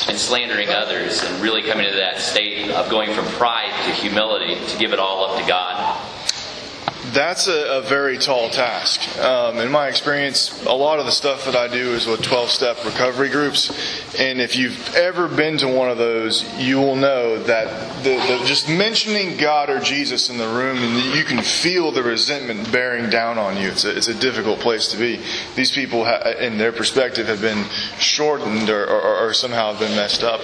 and 0.09 0.19
slandering 0.19 0.71
others 0.71 1.23
and 1.23 1.41
really 1.41 1.63
coming 1.63 1.89
to 1.89 1.97
that 1.97 2.19
state 2.19 2.71
of 2.73 2.91
going 2.91 3.13
from 3.15 3.27
pride 3.27 3.73
to 3.87 3.93
humility 3.93 4.57
to 4.67 4.79
give 4.79 4.93
it 4.93 4.99
all 4.99 5.25
up 5.25 5.41
to 5.41 5.47
God? 5.47 5.97
That's 7.13 7.49
a, 7.49 7.79
a, 7.79 7.81
very 7.83 8.19
tall 8.19 8.51
task. 8.51 9.19
Um, 9.19 9.59
in 9.59 9.71
my 9.71 9.89
experience, 9.89 10.65
a 10.65 10.73
lot 10.73 11.01
of 11.01 11.07
the 11.07 11.13
stuff 11.13 11.45
that 11.47 11.57
I 11.57 11.67
do 11.67 11.93
is 11.95 12.07
with 12.07 12.23
12 12.23 12.51
step 12.51 12.85
recovery 12.85 13.31
groups. 13.31 13.69
And 14.19 14.41
if 14.41 14.55
you've 14.55 14.95
ever 14.95 15.27
been 15.27 15.59
to 15.59 15.69
one 15.69 15.91
of 15.91 15.99
those, 15.99 16.45
you 16.59 16.79
will 16.79 16.95
know 16.95 17.43
that 17.43 18.05
the, 18.05 18.11
the, 18.11 18.45
just 18.45 18.69
mentioning 18.69 19.37
God 19.37 19.71
or 19.71 19.81
Jesus 19.81 20.31
in 20.31 20.39
the 20.39 20.47
room, 20.47 20.79
and 20.79 21.17
you 21.17 21.25
can 21.25 21.43
feel 21.43 21.91
the 21.91 22.03
resentment 22.03 22.71
bearing 22.71 23.11
down 23.11 23.39
on 23.39 23.57
you. 23.57 23.69
It's 23.71 23.85
a, 23.85 23.97
it's 23.97 24.09
a 24.09 24.15
difficult 24.15 24.61
place 24.61 24.89
to 24.89 24.97
be. 24.97 25.21
These 25.57 25.73
people, 25.73 26.05
ha- 26.05 26.31
in 26.39 26.59
their 26.59 26.73
perspective, 26.73 27.27
have 27.27 27.41
been 27.41 27.65
shortened 27.99 28.71
or, 28.71 28.85
or, 28.85 29.29
or, 29.29 29.33
somehow 29.33 29.73
have 29.73 29.81
been 29.81 29.97
messed 29.97 30.23
up. 30.23 30.41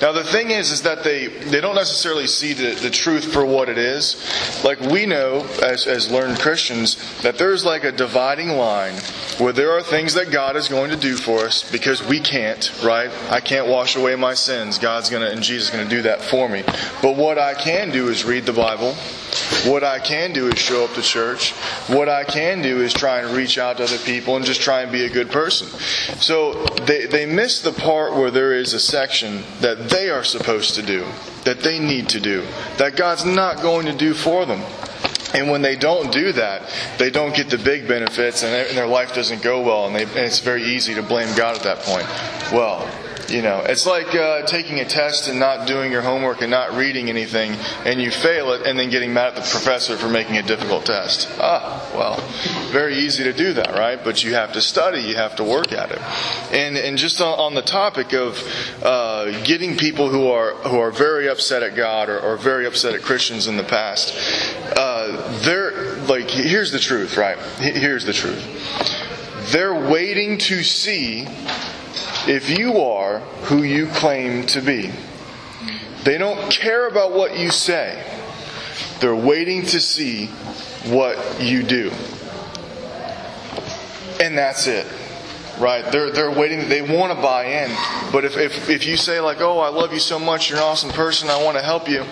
Now, 0.00 0.12
the 0.12 0.24
thing 0.24 0.50
is, 0.50 0.70
is 0.70 0.82
that 0.82 1.02
they, 1.02 1.28
they 1.28 1.60
don't 1.60 1.74
necessarily 1.74 2.26
see 2.26 2.52
the, 2.52 2.74
the 2.80 2.90
truth 2.90 3.32
for 3.32 3.44
what 3.44 3.68
it 3.68 3.78
is. 3.78 4.62
Like 4.64 4.80
we 4.80 5.06
know, 5.06 5.46
as, 5.62 5.86
as 5.86 6.03
as 6.04 6.12
learned 6.12 6.38
Christians 6.38 6.96
that 7.22 7.38
there's 7.38 7.64
like 7.64 7.84
a 7.84 7.92
dividing 7.92 8.50
line 8.50 8.94
where 9.38 9.52
there 9.52 9.72
are 9.72 9.82
things 9.82 10.14
that 10.14 10.30
God 10.30 10.56
is 10.56 10.68
going 10.68 10.90
to 10.90 10.96
do 10.96 11.16
for 11.16 11.40
us 11.40 11.70
because 11.70 12.06
we 12.06 12.20
can't, 12.20 12.72
right? 12.82 13.10
I 13.30 13.40
can't 13.40 13.66
wash 13.66 13.96
away 13.96 14.14
my 14.16 14.34
sins. 14.34 14.78
God's 14.78 15.10
going 15.10 15.22
to, 15.22 15.30
and 15.30 15.42
Jesus 15.42 15.68
is 15.68 15.74
going 15.74 15.88
to 15.88 15.96
do 15.96 16.02
that 16.02 16.22
for 16.22 16.48
me. 16.48 16.62
But 17.02 17.16
what 17.16 17.38
I 17.38 17.54
can 17.54 17.90
do 17.90 18.08
is 18.08 18.24
read 18.24 18.44
the 18.46 18.52
Bible. 18.52 18.94
What 19.64 19.82
I 19.82 19.98
can 19.98 20.32
do 20.32 20.48
is 20.48 20.58
show 20.58 20.84
up 20.84 20.92
to 20.94 21.02
church. 21.02 21.52
What 21.88 22.08
I 22.08 22.24
can 22.24 22.62
do 22.62 22.80
is 22.82 22.92
try 22.92 23.20
and 23.20 23.36
reach 23.36 23.58
out 23.58 23.78
to 23.78 23.84
other 23.84 23.98
people 23.98 24.36
and 24.36 24.44
just 24.44 24.60
try 24.60 24.82
and 24.82 24.92
be 24.92 25.04
a 25.04 25.10
good 25.10 25.30
person. 25.30 25.68
So 26.20 26.64
they, 26.86 27.06
they 27.06 27.26
miss 27.26 27.60
the 27.60 27.72
part 27.72 28.14
where 28.14 28.30
there 28.30 28.54
is 28.54 28.74
a 28.74 28.80
section 28.80 29.42
that 29.60 29.88
they 29.88 30.10
are 30.10 30.24
supposed 30.24 30.76
to 30.76 30.82
do, 30.82 31.04
that 31.44 31.60
they 31.60 31.78
need 31.78 32.08
to 32.10 32.20
do, 32.20 32.44
that 32.78 32.96
God's 32.96 33.24
not 33.24 33.60
going 33.60 33.86
to 33.86 33.96
do 33.96 34.14
for 34.14 34.46
them. 34.46 34.62
And 35.34 35.50
when 35.50 35.62
they 35.62 35.76
don't 35.76 36.12
do 36.12 36.32
that, 36.32 36.62
they 36.98 37.10
don't 37.10 37.34
get 37.34 37.50
the 37.50 37.58
big 37.58 37.88
benefits 37.88 38.42
and 38.44 38.76
their 38.76 38.86
life 38.86 39.14
doesn't 39.14 39.42
go 39.42 39.62
well, 39.62 39.86
and, 39.86 39.94
they, 39.94 40.04
and 40.04 40.16
it's 40.16 40.38
very 40.38 40.62
easy 40.62 40.94
to 40.94 41.02
blame 41.02 41.34
God 41.36 41.56
at 41.56 41.62
that 41.64 41.80
point. 41.80 42.06
Well, 42.52 42.88
you 43.30 43.42
know, 43.42 43.60
it's 43.60 43.86
like 43.86 44.14
uh, 44.14 44.42
taking 44.42 44.80
a 44.80 44.84
test 44.84 45.28
and 45.28 45.38
not 45.38 45.66
doing 45.66 45.92
your 45.92 46.02
homework 46.02 46.42
and 46.42 46.50
not 46.50 46.72
reading 46.74 47.08
anything, 47.08 47.52
and 47.84 48.00
you 48.00 48.10
fail 48.10 48.52
it, 48.52 48.66
and 48.66 48.78
then 48.78 48.90
getting 48.90 49.12
mad 49.12 49.28
at 49.28 49.34
the 49.36 49.40
professor 49.40 49.96
for 49.96 50.08
making 50.08 50.36
a 50.36 50.42
difficult 50.42 50.86
test. 50.86 51.28
Ah, 51.38 51.90
well, 51.94 52.16
very 52.72 52.96
easy 52.96 53.24
to 53.24 53.32
do 53.32 53.52
that, 53.54 53.74
right? 53.74 54.02
But 54.02 54.24
you 54.24 54.34
have 54.34 54.52
to 54.52 54.60
study, 54.60 55.00
you 55.00 55.16
have 55.16 55.36
to 55.36 55.44
work 55.44 55.72
at 55.72 55.90
it. 55.90 56.00
And 56.52 56.76
and 56.76 56.98
just 56.98 57.20
on, 57.20 57.38
on 57.38 57.54
the 57.54 57.62
topic 57.62 58.12
of 58.12 58.42
uh, 58.82 59.42
getting 59.44 59.76
people 59.76 60.08
who 60.08 60.28
are 60.28 60.54
who 60.54 60.78
are 60.78 60.90
very 60.90 61.28
upset 61.28 61.62
at 61.62 61.76
God 61.76 62.08
or, 62.08 62.20
or 62.20 62.36
very 62.36 62.66
upset 62.66 62.94
at 62.94 63.02
Christians 63.02 63.46
in 63.46 63.56
the 63.56 63.64
past, 63.64 64.14
uh, 64.76 65.38
they're 65.40 65.94
like, 66.06 66.30
here's 66.30 66.72
the 66.72 66.78
truth, 66.78 67.16
right? 67.16 67.38
Here's 67.58 68.04
the 68.04 68.12
truth. 68.12 68.42
They're 69.52 69.88
waiting 69.88 70.38
to 70.38 70.62
see 70.62 71.26
if 72.26 72.58
you 72.58 72.78
are 72.80 73.20
who 73.44 73.62
you 73.62 73.86
claim 73.88 74.46
to 74.46 74.60
be. 74.60 74.90
They 76.04 76.18
don't 76.18 76.50
care 76.50 76.86
about 76.88 77.12
what 77.12 77.38
you 77.38 77.50
say. 77.50 78.02
They're 79.00 79.16
waiting 79.16 79.62
to 79.66 79.80
see 79.80 80.26
what 80.86 81.40
you 81.40 81.62
do. 81.62 81.90
And 84.20 84.36
that's 84.36 84.66
it. 84.66 84.86
Right? 85.58 85.84
They're, 85.90 86.10
they're 86.10 86.30
waiting. 86.30 86.68
They 86.68 86.82
want 86.82 87.14
to 87.14 87.22
buy 87.22 87.44
in. 87.44 87.70
But 88.12 88.24
if, 88.24 88.36
if, 88.36 88.68
if 88.68 88.86
you 88.86 88.96
say, 88.96 89.20
like, 89.20 89.40
oh, 89.40 89.60
I 89.60 89.68
love 89.68 89.92
you 89.92 90.00
so 90.00 90.18
much, 90.18 90.50
you're 90.50 90.58
an 90.58 90.64
awesome 90.64 90.90
person, 90.90 91.30
I 91.30 91.42
want 91.42 91.56
to 91.56 91.62
help 91.62 91.88
you, 91.88 92.04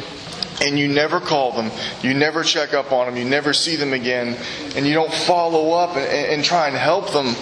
and 0.63 0.79
you 0.79 0.89
never 0.89 1.21
call 1.21 1.53
them, 1.53 1.71
you 2.03 2.15
never 2.15 2.45
check 2.45 2.73
up 2.73 2.93
on 2.93 3.07
them, 3.07 3.17
you 3.17 3.25
never 3.25 3.53
see 3.53 3.77
them 3.77 3.93
again, 3.93 4.37
and 4.77 4.87
you 4.87 4.95
don't 4.95 5.13
follow 5.13 5.73
up 5.73 5.97
and, 5.97 6.07
and 6.07 6.45
try 6.45 6.69
and 6.69 6.77
help 6.77 7.13
them, 7.13 7.35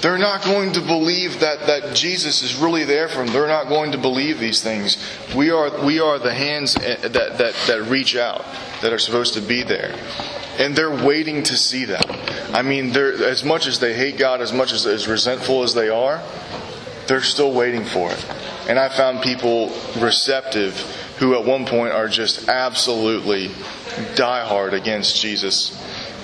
they're 0.00 0.18
not 0.18 0.44
going 0.44 0.72
to 0.72 0.80
believe 0.80 1.40
that, 1.40 1.66
that 1.66 1.94
Jesus 1.94 2.42
is 2.42 2.56
really 2.56 2.84
there 2.84 3.08
for 3.08 3.18
them. 3.18 3.32
They're 3.32 3.48
not 3.48 3.68
going 3.68 3.92
to 3.92 3.98
believe 3.98 4.38
these 4.38 4.62
things. 4.62 4.96
We 5.34 5.50
are, 5.50 5.84
we 5.84 6.00
are 6.00 6.18
the 6.18 6.32
hands 6.32 6.76
eh, 6.76 6.96
that, 6.96 7.38
that, 7.38 7.54
that 7.66 7.82
reach 7.88 8.16
out, 8.16 8.44
that 8.82 8.92
are 8.92 8.98
supposed 8.98 9.34
to 9.34 9.40
be 9.40 9.62
there. 9.62 9.94
And 10.58 10.74
they're 10.74 11.04
waiting 11.04 11.42
to 11.44 11.56
see 11.56 11.84
that. 11.86 12.06
I 12.54 12.62
mean, 12.62 12.96
as 12.96 13.44
much 13.44 13.66
as 13.66 13.80
they 13.80 13.94
hate 13.94 14.18
God, 14.18 14.40
as 14.40 14.52
much 14.52 14.72
as, 14.72 14.86
as 14.86 15.08
resentful 15.08 15.62
as 15.62 15.74
they 15.74 15.88
are, 15.88 16.22
they're 17.06 17.22
still 17.22 17.52
waiting 17.52 17.84
for 17.84 18.10
it. 18.10 18.26
And 18.68 18.78
I 18.78 18.88
found 18.88 19.22
people 19.22 19.72
receptive 19.98 20.78
who 21.18 21.34
at 21.34 21.44
one 21.44 21.66
point 21.66 21.92
are 21.92 22.08
just 22.08 22.48
absolutely 22.48 23.48
diehard 24.14 24.72
against 24.72 25.20
Jesus 25.20 25.76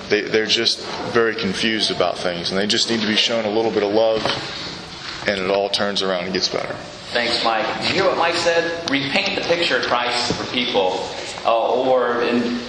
they, 0.09 0.21
they're 0.21 0.45
just 0.45 0.85
very 1.13 1.35
confused 1.35 1.91
about 1.91 2.17
things, 2.17 2.51
and 2.51 2.57
they 2.59 2.67
just 2.67 2.89
need 2.89 3.01
to 3.01 3.07
be 3.07 3.15
shown 3.15 3.45
a 3.45 3.49
little 3.49 3.71
bit 3.71 3.83
of 3.83 3.91
love, 3.91 4.23
and 5.27 5.39
it 5.39 5.49
all 5.49 5.69
turns 5.69 6.01
around 6.01 6.25
and 6.25 6.33
gets 6.33 6.49
better. 6.49 6.75
Thanks, 7.11 7.43
Mike. 7.43 7.65
Did 7.81 7.89
you 7.89 7.93
hear 7.95 8.05
what 8.05 8.17
Mike 8.17 8.35
said? 8.35 8.89
Repaint 8.89 9.35
the 9.35 9.47
picture 9.47 9.77
of 9.77 9.83
Christ 9.83 10.33
for 10.33 10.51
people, 10.53 11.07
uh, 11.45 11.71
or 11.71 12.21
in 12.23 12.59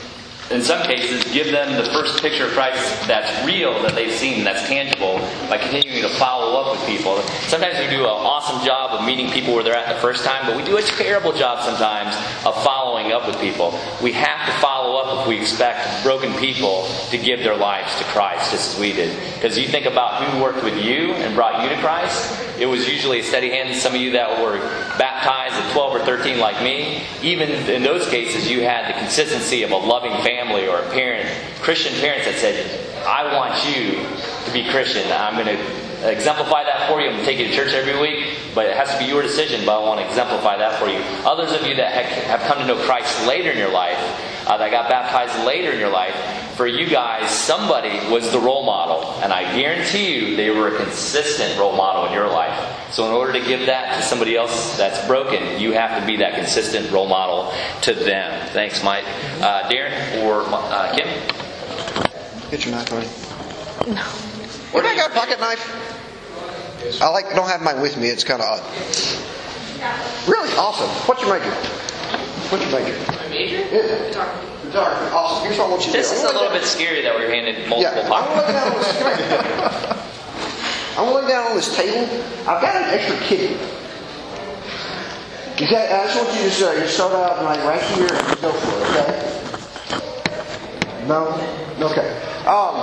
in 0.50 0.62
some 0.62 0.82
cases, 0.84 1.24
give 1.32 1.50
them 1.50 1.76
the 1.76 1.90
first 1.90 2.22
picture 2.22 2.46
of 2.46 2.52
Christ 2.52 3.08
that's 3.08 3.44
real, 3.44 3.82
that 3.82 3.96
they've 3.96 4.12
seen, 4.12 4.44
that's 4.44 4.68
tangible, 4.68 5.18
by 5.50 5.58
continuing 5.58 6.02
to 6.02 6.08
follow 6.10 6.60
up 6.60 6.78
with 6.78 6.86
people. 6.86 7.20
Sometimes 7.48 7.78
we 7.80 7.88
do 7.90 8.04
an 8.04 8.10
awesome 8.10 8.64
job 8.64 8.92
of 8.92 9.04
meeting 9.04 9.28
people 9.30 9.54
where 9.54 9.64
they're 9.64 9.74
at 9.74 9.92
the 9.92 10.00
first 10.00 10.24
time, 10.24 10.46
but 10.46 10.56
we 10.56 10.62
do 10.62 10.76
a 10.76 10.82
terrible 10.82 11.32
job 11.32 11.64
sometimes 11.64 12.14
of 12.46 12.54
following 12.62 13.10
up 13.10 13.26
with 13.26 13.40
people. 13.40 13.76
We 14.00 14.12
have 14.12 14.46
to 14.46 14.52
follow 14.60 14.96
up 14.98 15.22
if 15.22 15.28
we 15.28 15.40
expect 15.40 16.04
broken 16.04 16.32
people 16.34 16.86
to 17.10 17.18
give 17.18 17.40
their 17.40 17.56
lives 17.56 17.96
to 17.98 18.04
Christ, 18.04 18.52
just 18.52 18.74
as 18.74 18.80
we 18.80 18.92
did. 18.92 19.18
Because 19.34 19.58
you 19.58 19.66
think 19.66 19.86
about 19.86 20.22
who 20.22 20.40
worked 20.40 20.62
with 20.62 20.76
you 20.80 21.12
and 21.14 21.34
brought 21.34 21.64
you 21.64 21.68
to 21.74 21.80
Christ, 21.80 22.40
it 22.60 22.66
was 22.66 22.88
usually 22.88 23.18
a 23.18 23.24
steady 23.24 23.50
hand. 23.50 23.74
Some 23.74 23.96
of 23.96 24.00
you 24.00 24.12
that 24.12 24.40
were 24.40 24.58
baptized 24.96 25.54
at 25.54 25.72
12 25.72 25.96
or 25.96 26.04
13 26.04 26.38
like 26.38 26.62
me, 26.62 27.02
even 27.20 27.50
in 27.50 27.82
those 27.82 28.08
cases, 28.08 28.48
you 28.48 28.62
had 28.62 28.94
the 28.94 28.98
consistency 29.00 29.64
of 29.64 29.72
a 29.72 29.76
loving 29.76 30.12
family 30.22 30.35
family 30.36 30.68
or 30.68 30.78
a 30.78 30.90
parent, 30.90 31.26
Christian 31.62 31.94
parents 32.00 32.26
that 32.26 32.36
said, 32.36 32.56
I 33.06 33.34
want 33.36 33.56
you 33.64 34.04
to 34.44 34.52
be 34.52 34.68
Christian. 34.68 35.10
I'm 35.10 35.34
going 35.34 35.48
to 35.56 36.12
exemplify 36.12 36.64
that 36.64 36.90
for 36.90 37.00
you. 37.00 37.08
I'm 37.08 37.14
going 37.14 37.24
to 37.24 37.26
take 37.26 37.38
you 37.38 37.46
to 37.48 37.54
church 37.54 37.72
every 37.72 37.98
week, 37.98 38.36
but 38.54 38.66
it 38.66 38.76
has 38.76 38.92
to 38.92 38.98
be 38.98 39.06
your 39.06 39.22
decision, 39.22 39.64
but 39.64 39.80
I 39.80 39.82
want 39.82 40.00
to 40.00 40.06
exemplify 40.06 40.58
that 40.58 40.78
for 40.78 40.88
you. 40.88 40.98
Others 41.24 41.52
of 41.58 41.66
you 41.66 41.74
that 41.76 41.90
have 41.92 42.40
come 42.42 42.58
to 42.58 42.66
know 42.66 42.76
Christ 42.84 43.26
later 43.26 43.50
in 43.50 43.56
your 43.56 43.72
life, 43.72 43.96
uh, 44.46 44.56
that 44.58 44.70
got 44.70 44.88
baptized 44.88 45.44
later 45.44 45.72
in 45.72 45.80
your 45.80 45.90
life, 45.90 46.14
for 46.56 46.66
you 46.66 46.88
guys, 46.88 47.30
somebody 47.30 47.90
was 48.10 48.30
the 48.30 48.38
role 48.38 48.64
model. 48.64 49.02
And 49.22 49.32
I 49.32 49.56
guarantee 49.56 50.14
you 50.14 50.36
they 50.36 50.50
were 50.50 50.68
a 50.68 50.76
consistent 50.76 51.58
role 51.58 51.76
model 51.76 52.06
in 52.06 52.12
your 52.12 52.28
life. 52.28 52.92
So, 52.92 53.06
in 53.06 53.12
order 53.12 53.32
to 53.32 53.44
give 53.44 53.66
that 53.66 53.96
to 53.96 54.02
somebody 54.02 54.36
else 54.36 54.78
that's 54.78 55.04
broken, 55.06 55.60
you 55.60 55.72
have 55.72 56.00
to 56.00 56.06
be 56.06 56.16
that 56.18 56.34
consistent 56.34 56.90
role 56.92 57.08
model 57.08 57.52
to 57.82 57.92
them. 57.92 58.48
Thanks, 58.50 58.82
Mike. 58.84 59.04
Uh, 59.40 59.68
Darren 59.68 60.24
or 60.24 60.44
uh, 60.46 60.96
Kim? 60.96 61.08
Get 62.50 62.64
your 62.64 62.74
knife, 62.76 62.88
buddy. 62.90 63.92
No. 63.92 64.02
Where 64.72 64.82
do 64.82 64.88
I 64.88 64.96
got 64.96 65.10
a 65.10 65.14
pocket 65.14 65.40
knife? 65.40 67.02
I 67.02 67.08
like 67.08 67.34
don't 67.34 67.48
have 67.48 67.62
mine 67.62 67.80
with 67.80 67.96
me. 67.96 68.08
It's 68.08 68.22
kind 68.22 68.40
of 68.40 68.46
odd. 68.46 68.62
Really 70.28 70.50
awesome. 70.56 70.88
What's 71.06 71.22
your 71.22 71.36
major? 71.36 71.50
What's 72.50 72.70
your 72.70 72.80
major? 72.80 73.15
My 73.36 73.42
major? 73.42 73.56
Yeah. 73.56 74.08
Photography. 74.08 74.46
Photography. 74.62 75.14
Awesome. 75.14 75.44
Here's 75.44 75.58
what 75.58 75.66
I 75.66 75.70
want 75.70 75.86
you 75.86 75.92
to 75.92 75.98
this 75.98 76.10
do. 76.10 76.16
is 76.16 76.22
a 76.22 76.32
little 76.32 76.50
bit 76.50 76.64
scary 76.64 77.02
that 77.02 77.14
we're 77.14 77.28
handed 77.30 77.68
multiple 77.68 78.02
yeah, 78.02 78.08
pockets. 78.08 78.96
I'm 80.96 81.04
gonna 81.04 81.20
lay 81.20 81.28
down 81.28 81.46
on 81.46 81.56
this. 81.56 81.68
I'm 81.76 81.84
gonna 81.84 82.08
down 82.08 82.16
on 82.16 82.36
this 82.36 82.40
table. 82.40 82.48
I've 82.48 82.62
got 82.62 82.76
an 82.76 82.84
extra 82.90 83.16
kitty. 83.26 83.56
Okay, 85.52 85.88
I 85.88 86.04
just 86.04 86.16
want 86.16 86.28
you 86.36 86.42
to 86.42 86.48
just, 86.48 86.62
uh, 86.62 86.74
just 86.80 86.94
start 86.94 87.12
out 87.14 87.42
like 87.44 87.64
right 87.64 87.82
here 87.96 88.08
and 88.08 88.26
just 88.28 88.40
go 88.42 88.52
for 88.52 88.72
it. 88.76 88.88
Okay? 88.90 89.46
No. 91.06 91.28
Okay. 91.80 92.08
Um, 92.44 92.76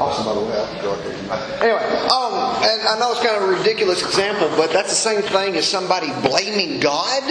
awesome, 0.00 0.24
by 0.24 0.34
the 0.34 0.40
way. 0.40 0.56
I 0.56 0.76
enjoyed 0.76 0.98
it. 1.04 1.16
Anyway, 1.60 1.84
um, 2.08 2.32
and 2.64 2.88
I 2.88 2.96
know 2.98 3.12
it's 3.12 3.20
kind 3.22 3.36
of 3.36 3.48
a 3.48 3.52
ridiculous 3.52 4.02
example, 4.02 4.48
but 4.56 4.72
that's 4.72 4.88
the 4.88 4.94
same 4.96 5.22
thing 5.22 5.56
as 5.56 5.66
somebody 5.66 6.08
blaming 6.22 6.80
God 6.80 7.22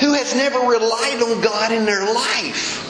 who 0.00 0.14
has 0.14 0.34
never 0.34 0.58
relied 0.58 1.22
on 1.22 1.40
God 1.40 1.72
in 1.72 1.84
their 1.84 2.04
life. 2.04 2.86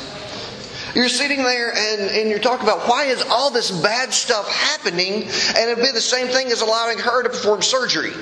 You're 0.94 1.08
sitting 1.08 1.38
there 1.38 1.72
and, 1.74 2.10
and 2.10 2.30
you're 2.30 2.40
talking 2.40 2.66
about 2.66 2.88
why 2.88 3.04
is 3.04 3.22
all 3.30 3.50
this 3.50 3.70
bad 3.70 4.12
stuff 4.12 4.48
happening, 4.48 5.24
and 5.24 5.70
it'd 5.70 5.84
be 5.84 5.92
the 5.92 6.00
same 6.00 6.26
thing 6.28 6.48
as 6.48 6.62
allowing 6.62 6.98
her 6.98 7.22
to 7.22 7.28
perform 7.28 7.62
surgery. 7.62 8.12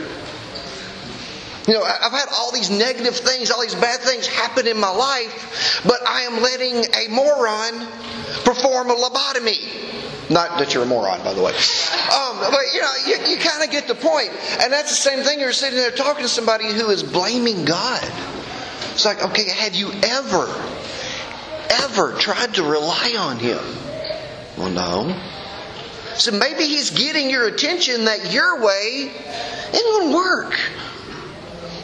You 1.67 1.75
know, 1.75 1.83
I've 1.83 2.13
had 2.13 2.29
all 2.33 2.51
these 2.51 2.71
negative 2.71 3.15
things, 3.15 3.51
all 3.51 3.61
these 3.61 3.75
bad 3.75 4.01
things 4.01 4.27
happen 4.27 4.67
in 4.67 4.79
my 4.79 4.91
life, 4.91 5.83
but 5.87 6.01
I 6.07 6.23
am 6.23 6.41
letting 6.43 6.77
a 6.77 7.09
moron 7.11 7.87
perform 8.45 8.91
a 8.91 8.95
lobotomy. 8.95 9.87
Not 10.31 10.59
that 10.59 10.75
you're 10.75 10.83
a 10.83 10.87
moron, 10.87 11.23
by 11.25 11.33
the 11.33 11.43
way. 11.43 11.53
Um, 11.53 12.39
but 12.39 12.61
you 12.75 12.81
know, 12.81 12.93
you, 13.07 13.17
you 13.33 13.37
kind 13.39 13.63
of 13.63 13.71
get 13.71 13.87
the 13.87 13.95
point. 13.95 14.31
And 14.61 14.73
that's 14.73 14.91
the 14.91 14.97
same 14.97 15.25
thing. 15.25 15.41
You're 15.41 15.53
sitting 15.53 15.79
there 15.79 15.91
talking 15.91 16.23
to 16.23 16.29
somebody 16.29 16.71
who 16.73 16.91
is 16.91 17.03
blaming 17.03 17.65
God. 17.65 18.38
It's 18.99 19.05
like, 19.05 19.23
okay, 19.23 19.49
have 19.49 19.77
you 19.77 19.93
ever, 19.93 20.49
ever 21.71 22.15
tried 22.15 22.55
to 22.55 22.65
rely 22.65 23.15
on 23.17 23.39
Him? 23.39 23.61
Well, 24.57 24.71
no. 24.71 25.23
So 26.17 26.33
maybe 26.33 26.65
He's 26.65 26.91
getting 26.91 27.31
your 27.31 27.47
attention 27.47 28.07
that 28.07 28.33
your 28.33 28.61
way 28.61 29.13
ain't 29.67 29.73
going 29.73 30.09
to 30.09 30.17
work. 30.17 30.61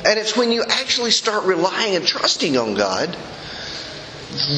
And 0.04 0.18
it's 0.18 0.36
when 0.36 0.50
you 0.50 0.64
actually 0.68 1.12
start 1.12 1.44
relying 1.44 1.94
and 1.94 2.04
trusting 2.04 2.56
on 2.56 2.74
God, 2.74 3.16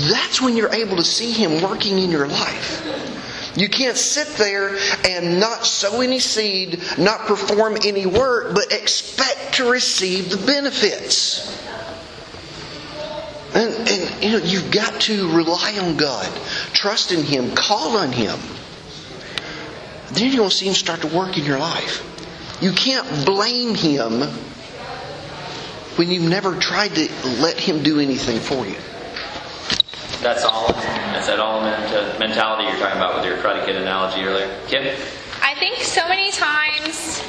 that's 0.08 0.40
when 0.40 0.56
you're 0.56 0.72
able 0.72 0.96
to 0.96 1.04
see 1.04 1.32
Him 1.32 1.62
working 1.62 1.98
in 1.98 2.10
your 2.10 2.26
life. 2.26 3.52
You 3.54 3.68
can't 3.68 3.98
sit 3.98 4.28
there 4.38 4.78
and 5.04 5.38
not 5.38 5.66
sow 5.66 6.00
any 6.00 6.20
seed, 6.20 6.82
not 6.96 7.26
perform 7.26 7.76
any 7.84 8.06
work, 8.06 8.54
but 8.54 8.72
expect 8.72 9.56
to 9.56 9.70
receive 9.70 10.30
the 10.30 10.38
benefits. 10.38 11.65
You 14.20 14.32
know, 14.32 14.38
you've 14.38 14.70
got 14.70 15.00
to 15.02 15.34
rely 15.36 15.78
on 15.80 15.96
God, 15.96 16.26
trust 16.72 17.12
in 17.12 17.22
Him, 17.22 17.54
call 17.54 17.96
on 17.96 18.12
Him. 18.12 18.38
Then 20.12 20.28
you're 20.28 20.38
going 20.38 20.50
to 20.50 20.54
see 20.54 20.68
Him 20.68 20.74
start 20.74 21.02
to 21.02 21.08
work 21.08 21.36
in 21.36 21.44
your 21.44 21.58
life. 21.58 22.02
You 22.60 22.72
can't 22.72 23.26
blame 23.26 23.74
Him 23.74 24.22
when 25.96 26.10
you've 26.10 26.28
never 26.28 26.54
tried 26.56 26.94
to 26.94 27.08
let 27.40 27.58
Him 27.58 27.82
do 27.82 28.00
anything 28.00 28.38
for 28.40 28.66
you. 28.66 28.76
That's 30.22 30.44
all. 30.44 30.70
Is 30.70 31.26
that 31.26 31.38
all 31.38 31.60
mentality 32.18 32.64
you're 32.64 32.78
talking 32.78 32.96
about 32.96 33.16
with 33.16 33.26
your 33.26 33.36
predicate 33.38 33.76
analogy 33.76 34.22
earlier, 34.22 34.60
Kim? 34.66 34.96
I 35.56 35.58
think 35.58 35.78
so 35.78 36.06
many 36.06 36.30
times 36.32 37.22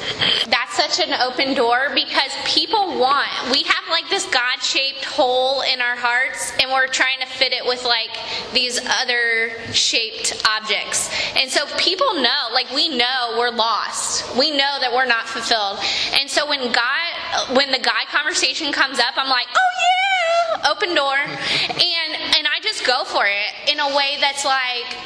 that's 0.48 0.76
such 0.76 1.00
an 1.00 1.18
open 1.22 1.54
door 1.54 1.88
because 1.94 2.30
people 2.44 2.98
want, 2.98 3.26
we 3.50 3.62
have 3.62 3.88
like 3.88 4.06
this 4.10 4.26
God 4.26 4.60
shaped 4.60 5.06
hole 5.06 5.62
in 5.62 5.80
our 5.80 5.96
hearts 5.96 6.52
and 6.60 6.70
we're 6.70 6.88
trying 6.88 7.20
to 7.20 7.26
fit 7.26 7.54
it 7.54 7.64
with 7.64 7.84
like 7.84 8.10
these 8.52 8.78
other 8.84 9.52
shaped 9.72 10.42
objects. 10.46 11.08
And 11.36 11.50
so 11.50 11.64
people 11.78 12.20
know, 12.20 12.52
like 12.52 12.70
we 12.70 12.90
know 12.94 13.34
we're 13.38 13.48
lost. 13.48 14.36
We 14.36 14.50
know 14.50 14.76
that 14.78 14.92
we're 14.92 15.06
not 15.06 15.26
fulfilled. 15.26 15.78
And 16.12 16.28
so 16.28 16.46
when 16.46 16.70
God, 16.70 17.56
when 17.56 17.72
the 17.72 17.78
guy 17.78 18.04
conversation 18.10 18.72
comes 18.72 18.98
up, 18.98 19.14
I'm 19.16 19.30
like, 19.30 19.48
oh 19.56 20.60
yeah, 20.60 20.70
open 20.70 20.94
door. 20.94 21.16
And, 21.16 22.12
and 22.36 22.46
I 22.46 22.60
just 22.62 22.84
go 22.84 23.04
for 23.04 23.24
it 23.24 23.72
in 23.72 23.80
a 23.80 23.96
way 23.96 24.18
that's 24.20 24.44
like, 24.44 24.98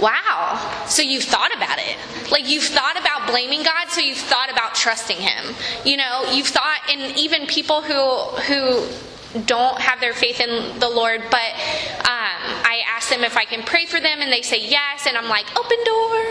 wow, 0.00 0.84
so 0.86 1.02
you've 1.02 1.24
thought 1.24 1.54
about 1.54 1.78
it. 1.78 1.96
Like 2.30 2.48
you've 2.48 2.64
thought 2.64 2.98
about 2.98 3.26
blaming 3.28 3.62
God, 3.62 3.88
so 3.88 4.00
you've 4.00 4.18
thought 4.18 4.50
about 4.50 4.74
trusting 4.74 5.18
Him. 5.18 5.54
You 5.84 5.96
know, 5.96 6.24
you've 6.32 6.48
thought, 6.48 6.80
and 6.90 7.16
even 7.16 7.46
people 7.46 7.82
who 7.82 8.16
who 8.46 8.86
don't 9.44 9.78
have 9.78 10.00
their 10.00 10.14
faith 10.14 10.40
in 10.40 10.78
the 10.78 10.88
Lord, 10.88 11.22
but 11.30 11.52
um, 12.00 12.40
I 12.64 12.82
ask 12.86 13.10
them 13.10 13.22
if 13.24 13.36
I 13.36 13.44
can 13.44 13.62
pray 13.62 13.84
for 13.84 14.00
them, 14.00 14.20
and 14.20 14.32
they 14.32 14.42
say 14.42 14.60
yes, 14.60 15.06
and 15.06 15.16
I'm 15.16 15.28
like, 15.28 15.46
open 15.58 15.78
door. 15.84 16.24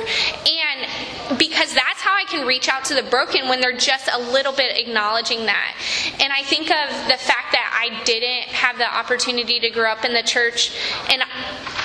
Because 1.38 1.74
that's 1.74 2.02
how 2.02 2.16
I 2.16 2.24
can 2.26 2.48
reach 2.48 2.70
out 2.70 2.86
to 2.86 2.94
the 2.94 3.04
broken 3.04 3.48
when 3.50 3.62
they're 3.62 3.78
just 3.78 4.10
a 4.12 4.20
little 4.20 4.54
bit 4.54 4.78
acknowledging 4.78 5.46
that. 5.46 5.76
And 6.20 6.32
I 6.32 6.44
think 6.44 6.72
of 6.72 6.90
the 7.08 7.18
fact 7.18 7.52
that 7.52 7.72
I 7.74 8.04
didn't 8.04 8.50
have 8.50 8.78
the 8.78 8.88
opportunity 8.92 9.60
to 9.60 9.70
grow 9.70 9.92
up 9.92 10.06
in 10.06 10.14
the 10.14 10.24
church, 10.24 10.72
and 11.10 11.22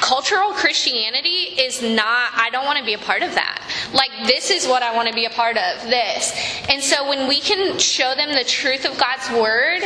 cultural 0.01 0.53
Christianity 0.53 1.55
is 1.59 1.83
not, 1.83 2.33
I 2.35 2.49
don't 2.51 2.65
want 2.65 2.79
to 2.79 2.85
be 2.85 2.95
a 2.95 2.99
part 2.99 3.23
of 3.23 3.35
that. 3.35 3.63
Like, 3.93 4.11
this 4.27 4.51
is 4.51 4.67
what 4.67 4.83
I 4.83 4.95
want 4.95 5.09
to 5.09 5.15
be 5.15 5.25
a 5.25 5.31
part 5.31 5.57
of, 5.57 5.83
this. 5.91 6.33
And 6.69 6.83
so 6.83 7.09
when 7.09 7.29
we 7.29 7.41
can 7.41 7.79
show 7.79 8.15
them 8.15 8.31
the 8.31 8.45
truth 8.45 8.85
of 8.85 8.99
God's 8.99 9.31
word, 9.31 9.83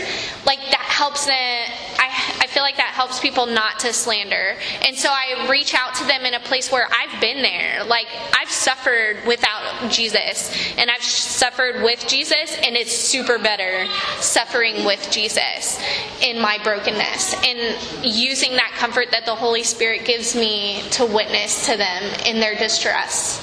like, 0.47 0.59
that 0.59 0.87
helps 0.89 1.27
them. 1.27 1.35
I 1.35 2.34
feel 2.55 2.63
like 2.63 2.77
that 2.77 2.93
helps 2.95 3.19
people 3.19 3.47
not 3.47 3.81
to 3.81 3.93
slander. 3.93 4.57
And 4.87 4.97
so 4.97 5.09
I 5.11 5.49
reach 5.51 5.75
out 5.75 5.95
to 5.97 6.05
them 6.07 6.25
in 6.25 6.35
a 6.35 6.41
place 6.41 6.71
where 6.71 6.87
I've 6.87 7.21
been 7.21 7.43
there. 7.43 7.83
Like 7.85 8.07
I've 8.39 8.51
suffered 8.51 9.19
without 9.27 9.91
Jesus 9.91 10.55
and 10.79 10.89
I've 10.89 11.03
suffered 11.03 11.83
with 11.83 12.07
Jesus 12.07 12.57
and 12.65 12.77
it's 12.77 12.95
super 12.95 13.39
better 13.39 13.87
suffering 14.21 14.85
with 14.85 15.07
Jesus 15.11 15.83
in 16.23 16.41
my 16.41 16.59
brokenness 16.63 17.35
and 17.45 18.05
using 18.05 18.53
that 18.53 18.73
comfort 18.77 19.11
that 19.11 19.27
the 19.27 19.35
Holy 19.35 19.65
Spirit 19.65 20.05
gives 20.05 20.37
me 20.37 20.83
to 20.93 21.05
witness 21.05 21.67
to 21.67 21.77
them 21.77 22.03
in 22.25 22.39
their 22.39 22.55
distress 22.55 23.43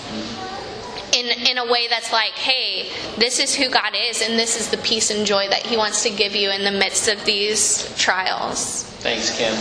in, 1.25 1.48
in 1.48 1.58
a 1.58 1.72
way 1.72 1.88
that's 1.88 2.12
like, 2.12 2.34
hey, 2.34 2.90
this 3.18 3.40
is 3.40 3.56
who 3.56 3.70
God 3.70 3.94
is, 3.96 4.22
and 4.22 4.38
this 4.38 4.60
is 4.60 4.70
the 4.70 4.78
peace 4.78 5.12
and 5.12 5.25
joy 5.25 5.48
that 5.50 5.66
He 5.66 5.78
wants 5.78 6.04
to 6.04 6.10
give 6.10 6.36
you 6.36 6.51
in 6.51 6.63
the 6.63 6.72
midst 6.72 7.08
of 7.08 7.24
these 7.25 7.94
trials. 7.98 8.84
Thanks, 9.00 9.38
Kim. 9.38 9.54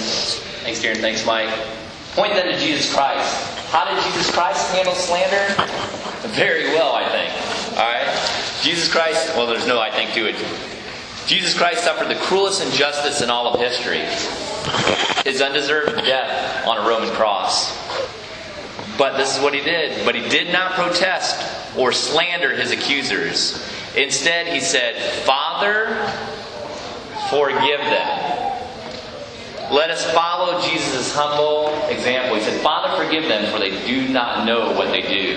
Thanks, 0.62 0.83
Darren. 0.83 0.97
Thanks, 0.97 1.25
Mike. 1.25 1.49
Point 2.12 2.35
then 2.35 2.47
to 2.47 2.59
Jesus 2.59 2.93
Christ. 2.93 3.33
How 3.71 3.85
did 3.85 4.02
Jesus 4.05 4.31
Christ 4.31 4.75
handle 4.75 4.95
slander? 4.95 5.55
Very 6.35 6.64
well, 6.75 6.95
I 6.95 7.09
think. 7.09 7.79
All 7.79 7.85
right? 7.85 8.61
Jesus 8.62 8.90
Christ, 8.93 9.37
well, 9.37 9.47
there's 9.47 9.67
no 9.67 9.81
I 9.81 9.90
think 9.90 10.12
to 10.14 10.29
it. 10.29 10.37
Jesus 11.26 11.57
Christ 11.57 11.85
suffered 11.85 12.09
the 12.09 12.21
cruelest 12.21 12.62
injustice 12.62 13.23
in 13.23 13.31
all 13.31 13.47
of 13.47 13.61
history 13.61 14.02
his 15.25 15.40
undeserved 15.40 15.97
death 16.05 16.67
on 16.67 16.79
a 16.79 16.88
Roman 16.88 17.11
cross. 17.14 17.76
But 18.99 19.16
this 19.16 19.37
is 19.37 19.42
what 19.42 19.54
he 19.54 19.61
did. 19.61 20.04
But 20.04 20.14
he 20.14 20.28
did 20.28 20.52
not 20.52 20.73
protest 20.73 21.76
or 21.76 21.92
slander 21.92 22.54
his 22.54 22.70
accusers. 22.70 23.66
Instead, 23.97 24.49
he 24.49 24.61
said, 24.61 24.97
Father, 25.25 25.87
forgive 27.30 27.80
them. 27.80 28.50
Let 29.73 29.90
us 29.90 30.04
follow 30.12 30.61
Jesus' 30.62 31.14
humble 31.14 31.68
example. 31.88 32.37
He 32.37 32.42
said, 32.42 32.61
Father, 32.61 33.04
forgive 33.04 33.28
them, 33.28 33.52
for 33.52 33.59
they 33.61 33.70
do 33.87 34.09
not 34.09 34.44
know 34.44 34.73
what 34.73 34.90
they 34.90 35.02
do. 35.02 35.37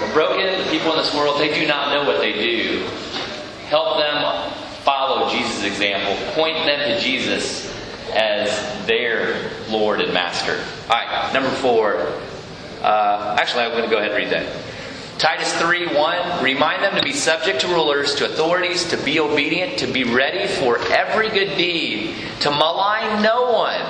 The 0.00 0.12
broken, 0.14 0.66
people 0.70 0.92
in 0.92 0.98
this 0.98 1.14
world, 1.14 1.38
they 1.38 1.52
do 1.54 1.66
not 1.66 1.92
know 1.92 2.04
what 2.04 2.20
they 2.20 2.32
do. 2.32 2.86
Help 3.66 3.98
them 3.98 4.50
follow 4.84 5.28
Jesus' 5.30 5.64
example. 5.64 6.16
Point 6.32 6.56
them 6.64 6.80
to 6.80 7.00
Jesus 7.00 7.70
as 8.14 8.86
their 8.86 9.50
Lord 9.68 10.00
and 10.00 10.12
Master. 10.12 10.58
All 10.84 10.96
right, 10.96 11.32
number 11.32 11.50
four. 11.50 12.12
Uh, 12.82 13.36
actually, 13.38 13.64
I'm 13.64 13.72
going 13.72 13.84
to 13.84 13.90
go 13.90 13.98
ahead 13.98 14.10
and 14.12 14.16
read 14.16 14.30
that. 14.30 14.46
Titus 15.18 15.52
3 15.58 15.94
1 15.94 16.42
Remind 16.42 16.82
them 16.82 16.96
to 16.96 17.02
be 17.02 17.12
subject 17.12 17.60
to 17.60 17.68
rulers, 17.68 18.14
to 18.16 18.24
authorities, 18.24 18.88
to 18.88 18.96
be 18.96 19.20
obedient, 19.20 19.78
to 19.78 19.86
be 19.86 20.04
ready 20.04 20.48
for 20.48 20.78
every 20.90 21.28
good 21.28 21.56
deed, 21.58 22.14
to 22.40 22.50
malign 22.50 23.22
no 23.22 23.52
one, 23.52 23.80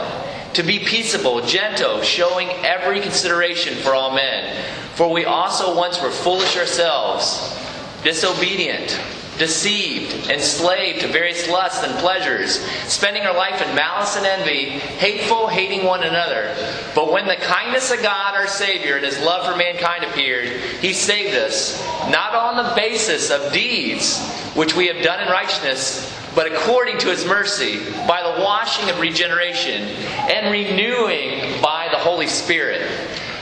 to 0.55 0.65
be 0.65 0.81
peaceable, 0.81 1.41
gentle, 1.47 2.03
showing 2.03 2.49
every 2.65 3.01
consideration 3.01 3.77
for 3.77 3.95
all 3.95 4.13
men. 4.13 4.65
For 4.95 5.09
we 5.09 5.25
also 5.25 5.77
once 5.77 6.03
were 6.03 6.11
foolish 6.11 6.57
ourselves, 6.57 7.57
disobedient 8.03 9.01
deceived, 9.41 10.29
enslaved 10.29 11.01
to 11.01 11.09
various 11.09 11.49
lusts 11.49 11.83
and 11.83 11.99
pleasures, 11.99 12.61
spending 12.87 13.23
our 13.23 13.35
life 13.35 13.61
in 13.67 13.75
malice 13.75 14.15
and 14.17 14.27
envy, 14.27 14.69
hateful, 14.69 15.49
hating 15.49 15.85
one 15.85 16.03
another. 16.03 16.55
But 16.95 17.11
when 17.11 17.27
the 17.27 17.37
kindness 17.37 17.91
of 17.91 18.03
God, 18.03 18.35
our 18.35 18.47
Savior, 18.47 18.97
and 18.97 19.05
His 19.05 19.19
love 19.21 19.51
for 19.51 19.57
mankind 19.57 20.05
appeared, 20.05 20.47
He 20.83 20.93
saved 20.93 21.35
us, 21.35 21.83
not 22.11 22.35
on 22.35 22.63
the 22.63 22.75
basis 22.77 23.31
of 23.31 23.53
deeds 23.53 24.21
which 24.55 24.77
we 24.77 24.89
have 24.89 25.03
done 25.03 25.23
in 25.23 25.29
righteousness, 25.29 26.15
but 26.35 26.53
according 26.53 26.99
to 26.99 27.09
His 27.09 27.25
mercy, 27.25 27.79
by 28.07 28.23
the 28.23 28.45
washing 28.45 28.91
of 28.91 29.01
regeneration 29.01 29.83
and 30.29 30.53
renewing 30.53 31.63
by 31.63 31.89
the 31.91 31.99
Holy 31.99 32.27
Spirit, 32.27 32.83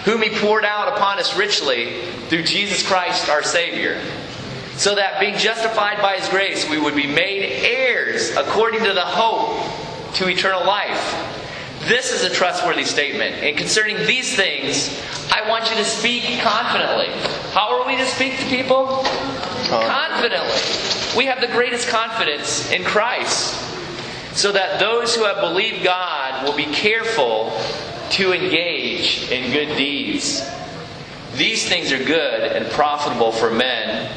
whom 0.04 0.22
He 0.22 0.30
poured 0.30 0.64
out 0.64 0.96
upon 0.96 1.18
us 1.18 1.36
richly 1.36 2.00
through 2.28 2.44
Jesus 2.44 2.86
Christ 2.86 3.28
our 3.28 3.42
Savior 3.42 4.00
so 4.78 4.94
that 4.94 5.18
being 5.18 5.36
justified 5.36 6.00
by 6.00 6.16
his 6.16 6.28
grace, 6.28 6.70
we 6.70 6.78
would 6.78 6.94
be 6.94 7.08
made 7.08 7.42
heirs 7.64 8.30
according 8.36 8.84
to 8.84 8.92
the 8.92 9.04
hope 9.04 9.60
to 10.14 10.28
eternal 10.28 10.64
life. 10.64 11.34
This 11.88 12.12
is 12.12 12.22
a 12.22 12.32
trustworthy 12.32 12.84
statement. 12.84 13.34
And 13.42 13.56
concerning 13.56 13.96
these 14.06 14.36
things, 14.36 14.96
I 15.32 15.48
want 15.48 15.68
you 15.68 15.76
to 15.78 15.84
speak 15.84 16.22
confidently. 16.42 17.08
How 17.50 17.76
are 17.76 17.86
we 17.88 17.96
to 17.96 18.06
speak 18.06 18.38
to 18.38 18.44
people? 18.46 19.02
Confidently. 19.66 21.16
We 21.16 21.24
have 21.26 21.40
the 21.40 21.48
greatest 21.48 21.88
confidence 21.88 22.70
in 22.70 22.84
Christ. 22.84 23.60
So 24.36 24.52
that 24.52 24.78
those 24.78 25.12
who 25.12 25.24
have 25.24 25.40
believed 25.40 25.82
God 25.82 26.44
will 26.44 26.56
be 26.56 26.66
careful 26.66 27.50
to 28.10 28.32
engage 28.32 29.28
in 29.32 29.50
good 29.50 29.76
deeds. 29.76 30.48
These 31.34 31.68
things 31.68 31.90
are 31.90 32.02
good 32.02 32.52
and 32.52 32.70
profitable 32.70 33.32
for 33.32 33.50
men 33.50 34.08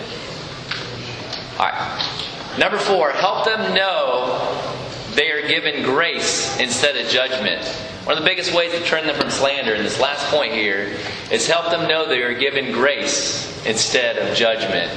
all 1.61 1.69
right. 1.69 2.57
Number 2.57 2.79
four, 2.79 3.11
help 3.11 3.45
them 3.45 3.75
know 3.75 4.59
they 5.13 5.29
are 5.29 5.47
given 5.47 5.83
grace 5.83 6.59
instead 6.59 6.95
of 6.97 7.07
judgment. 7.07 7.63
One 8.05 8.17
of 8.17 8.23
the 8.23 8.27
biggest 8.27 8.51
ways 8.51 8.71
to 8.73 8.83
turn 8.83 9.05
them 9.05 9.15
from 9.15 9.29
slander, 9.29 9.75
in 9.75 9.83
this 9.83 9.99
last 9.99 10.25
point 10.31 10.53
here, 10.53 10.97
is 11.31 11.45
help 11.45 11.69
them 11.69 11.87
know 11.87 12.07
they 12.07 12.23
are 12.23 12.33
given 12.33 12.71
grace 12.71 13.63
instead 13.67 14.17
of 14.17 14.35
judgment. 14.35 14.91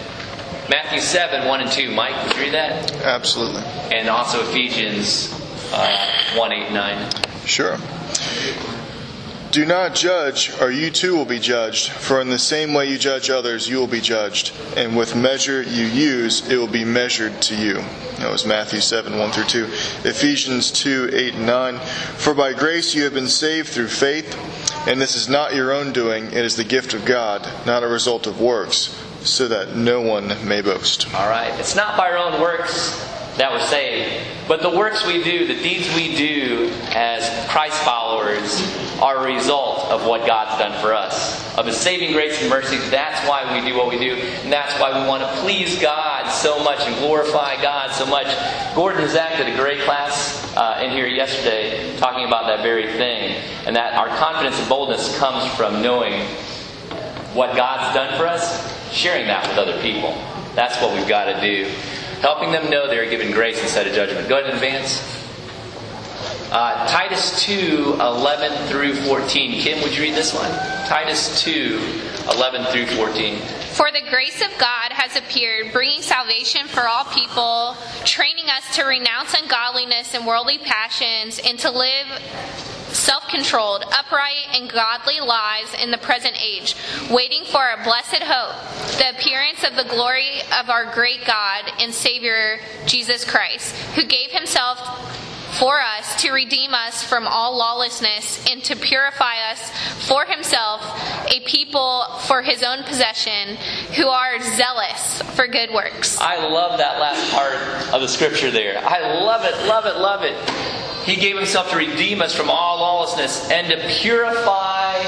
Matthew 0.70 1.00
7, 1.00 1.46
1 1.46 1.60
and 1.60 1.70
2. 1.70 1.90
Mike, 1.90 2.26
would 2.26 2.34
you 2.36 2.42
read 2.44 2.54
that? 2.54 2.92
Absolutely. 3.02 3.60
And 3.94 4.08
also 4.08 4.40
Ephesians 4.48 5.30
uh, 5.70 6.34
1, 6.34 6.50
8, 6.50 6.72
9. 6.72 7.12
Sure. 7.44 7.76
Do 9.54 9.64
not 9.64 9.94
judge, 9.94 10.50
or 10.60 10.72
you 10.72 10.90
too 10.90 11.14
will 11.14 11.24
be 11.24 11.38
judged. 11.38 11.92
For 11.92 12.20
in 12.20 12.28
the 12.28 12.40
same 12.40 12.74
way 12.74 12.90
you 12.90 12.98
judge 12.98 13.30
others, 13.30 13.68
you 13.68 13.76
will 13.76 13.86
be 13.86 14.00
judged. 14.00 14.52
And 14.76 14.96
with 14.96 15.14
measure 15.14 15.62
you 15.62 15.84
use, 15.84 16.50
it 16.50 16.56
will 16.56 16.66
be 16.66 16.84
measured 16.84 17.40
to 17.42 17.54
you. 17.54 17.74
That 18.18 18.32
was 18.32 18.44
Matthew 18.44 18.80
7, 18.80 19.16
1 19.16 19.30
through 19.30 19.44
2. 19.44 19.64
Ephesians 20.08 20.72
2, 20.72 21.10
8 21.12 21.34
and 21.34 21.46
9. 21.46 21.78
For 22.16 22.34
by 22.34 22.52
grace 22.52 22.96
you 22.96 23.04
have 23.04 23.14
been 23.14 23.28
saved 23.28 23.68
through 23.68 23.86
faith, 23.86 24.36
and 24.88 25.00
this 25.00 25.14
is 25.14 25.28
not 25.28 25.54
your 25.54 25.70
own 25.70 25.92
doing, 25.92 26.24
it 26.26 26.44
is 26.44 26.56
the 26.56 26.64
gift 26.64 26.92
of 26.92 27.04
God, 27.04 27.48
not 27.64 27.84
a 27.84 27.86
result 27.86 28.26
of 28.26 28.40
works, 28.40 29.00
so 29.20 29.46
that 29.46 29.76
no 29.76 30.00
one 30.00 30.26
may 30.44 30.62
boast. 30.62 31.14
All 31.14 31.28
right. 31.28 31.56
It's 31.60 31.76
not 31.76 31.96
by 31.96 32.10
our 32.10 32.18
own 32.18 32.40
works 32.40 33.13
that 33.36 33.50
we're 33.50 33.66
saved. 33.66 34.30
But 34.46 34.62
the 34.62 34.70
works 34.70 35.06
we 35.06 35.24
do, 35.24 35.46
the 35.46 35.60
deeds 35.60 35.92
we 35.94 36.14
do 36.14 36.70
as 36.90 37.48
Christ 37.48 37.82
followers, 37.82 38.62
are 39.00 39.26
a 39.26 39.34
result 39.34 39.90
of 39.90 40.06
what 40.06 40.26
God's 40.26 40.58
done 40.58 40.80
for 40.80 40.92
us. 40.92 41.56
Of 41.56 41.66
His 41.66 41.76
saving 41.76 42.12
grace 42.12 42.40
and 42.40 42.50
mercy. 42.50 42.76
That's 42.90 43.26
why 43.28 43.58
we 43.58 43.66
do 43.66 43.76
what 43.76 43.88
we 43.88 43.98
do. 43.98 44.14
And 44.14 44.52
that's 44.52 44.78
why 44.78 45.00
we 45.00 45.08
want 45.08 45.22
to 45.22 45.40
please 45.40 45.80
God 45.80 46.30
so 46.30 46.62
much 46.62 46.80
and 46.80 46.94
glorify 46.96 47.60
God 47.60 47.92
so 47.92 48.06
much. 48.06 48.26
Gordon 48.74 49.08
Zach 49.08 49.38
did 49.38 49.52
a 49.52 49.56
great 49.56 49.80
class 49.80 50.54
uh, 50.56 50.80
in 50.84 50.90
here 50.90 51.06
yesterday 51.06 51.96
talking 51.96 52.26
about 52.26 52.46
that 52.46 52.62
very 52.62 52.86
thing. 52.92 53.42
And 53.66 53.74
that 53.74 53.94
our 53.94 54.08
confidence 54.18 54.58
and 54.60 54.68
boldness 54.68 55.18
comes 55.18 55.50
from 55.54 55.82
knowing 55.82 56.20
what 57.32 57.56
God's 57.56 57.94
done 57.94 58.16
for 58.16 58.28
us, 58.28 58.92
sharing 58.92 59.26
that 59.26 59.48
with 59.48 59.58
other 59.58 59.80
people. 59.80 60.12
That's 60.54 60.80
what 60.80 60.94
we've 60.94 61.08
got 61.08 61.24
to 61.24 61.40
do 61.40 61.68
helping 62.24 62.50
them 62.50 62.70
know 62.70 62.88
they 62.88 62.98
are 62.98 63.10
given 63.10 63.30
grace 63.32 63.62
instead 63.62 63.86
of 63.86 63.92
judgment. 63.92 64.26
Go 64.30 64.38
ahead 64.38 64.46
and 64.46 64.54
advance. 64.54 65.02
Uh, 66.50 66.88
Titus 66.88 67.44
2, 67.44 67.98
11 68.00 68.66
through 68.68 68.94
14. 68.94 69.60
Kim, 69.60 69.82
would 69.82 69.94
you 69.94 70.04
read 70.04 70.14
this 70.14 70.32
one? 70.32 70.50
Titus 70.88 71.42
2, 71.42 71.78
11 72.30 72.64
through 72.72 72.86
14. 72.96 73.42
For 73.74 73.90
the 73.90 74.08
grace 74.08 74.40
of 74.40 74.56
God 74.60 74.92
has 74.92 75.16
appeared, 75.16 75.72
bringing 75.72 76.00
salvation 76.00 76.68
for 76.68 76.86
all 76.86 77.06
people, 77.06 77.76
training 78.04 78.44
us 78.46 78.76
to 78.76 78.84
renounce 78.84 79.34
ungodliness 79.34 80.14
and 80.14 80.24
worldly 80.24 80.58
passions, 80.58 81.40
and 81.44 81.58
to 81.58 81.72
live 81.72 82.06
self 82.94 83.26
controlled, 83.26 83.82
upright, 83.90 84.46
and 84.52 84.70
godly 84.70 85.18
lives 85.18 85.74
in 85.82 85.90
the 85.90 85.98
present 85.98 86.40
age, 86.40 86.76
waiting 87.10 87.42
for 87.46 87.68
a 87.68 87.82
blessed 87.82 88.22
hope, 88.22 88.54
the 88.98 89.10
appearance 89.10 89.64
of 89.64 89.74
the 89.74 89.90
glory 89.92 90.40
of 90.56 90.70
our 90.70 90.94
great 90.94 91.24
God 91.26 91.64
and 91.80 91.92
Savior, 91.92 92.60
Jesus 92.86 93.24
Christ, 93.24 93.74
who 93.96 94.04
gave 94.04 94.30
himself 94.30 94.78
for 95.58 95.80
us 95.80 96.22
to 96.22 96.32
redeem 96.32 96.74
us 96.74 97.04
from 97.04 97.26
all 97.26 97.56
lawlessness 97.56 98.44
and 98.50 98.62
to 98.64 98.74
purify 98.74 99.36
us 99.50 99.70
for 100.08 100.24
himself 100.24 100.82
a 101.30 101.40
people 101.40 102.04
for 102.26 102.42
his 102.42 102.62
own 102.62 102.82
possession 102.84 103.56
who 103.96 104.08
are 104.08 104.40
zealous 104.56 105.22
for 105.36 105.46
good 105.46 105.70
works. 105.72 106.18
I 106.20 106.48
love 106.48 106.78
that 106.78 106.98
last 106.98 107.30
part 107.32 107.54
of 107.94 108.00
the 108.00 108.08
scripture 108.08 108.50
there. 108.50 108.78
I 108.78 109.20
love 109.20 109.44
it, 109.44 109.66
love 109.66 109.86
it, 109.86 109.96
love 109.96 110.24
it. 110.24 110.36
He 111.04 111.16
gave 111.16 111.36
himself 111.36 111.70
to 111.70 111.76
redeem 111.76 112.20
us 112.22 112.34
from 112.34 112.50
all 112.50 112.78
lawlessness 112.78 113.50
and 113.50 113.68
to 113.68 113.88
purify 114.00 115.02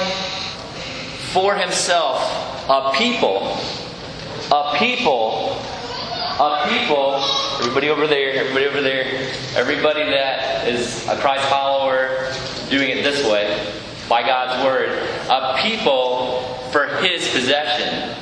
for 1.32 1.56
himself 1.56 2.20
a 2.68 2.92
people, 2.94 3.58
a 4.52 4.76
people, 4.78 5.56
a 6.38 6.66
people 6.68 7.20
everybody 7.60 7.88
over 7.88 8.06
there, 8.06 8.34
everybody 8.34 8.66
over 8.66 8.82
there, 8.82 9.32
everybody 9.54 10.04
that 10.04 10.68
is 10.68 11.06
a 11.08 11.16
Christ 11.16 11.48
follower 11.48 12.32
doing 12.68 12.90
it 12.90 13.02
this 13.02 13.24
way, 13.30 13.72
by 14.08 14.22
God's 14.22 14.64
word, 14.64 14.90
a 15.30 15.56
people 15.62 16.42
for 16.70 16.86
his 16.98 17.28
possession. 17.30 18.14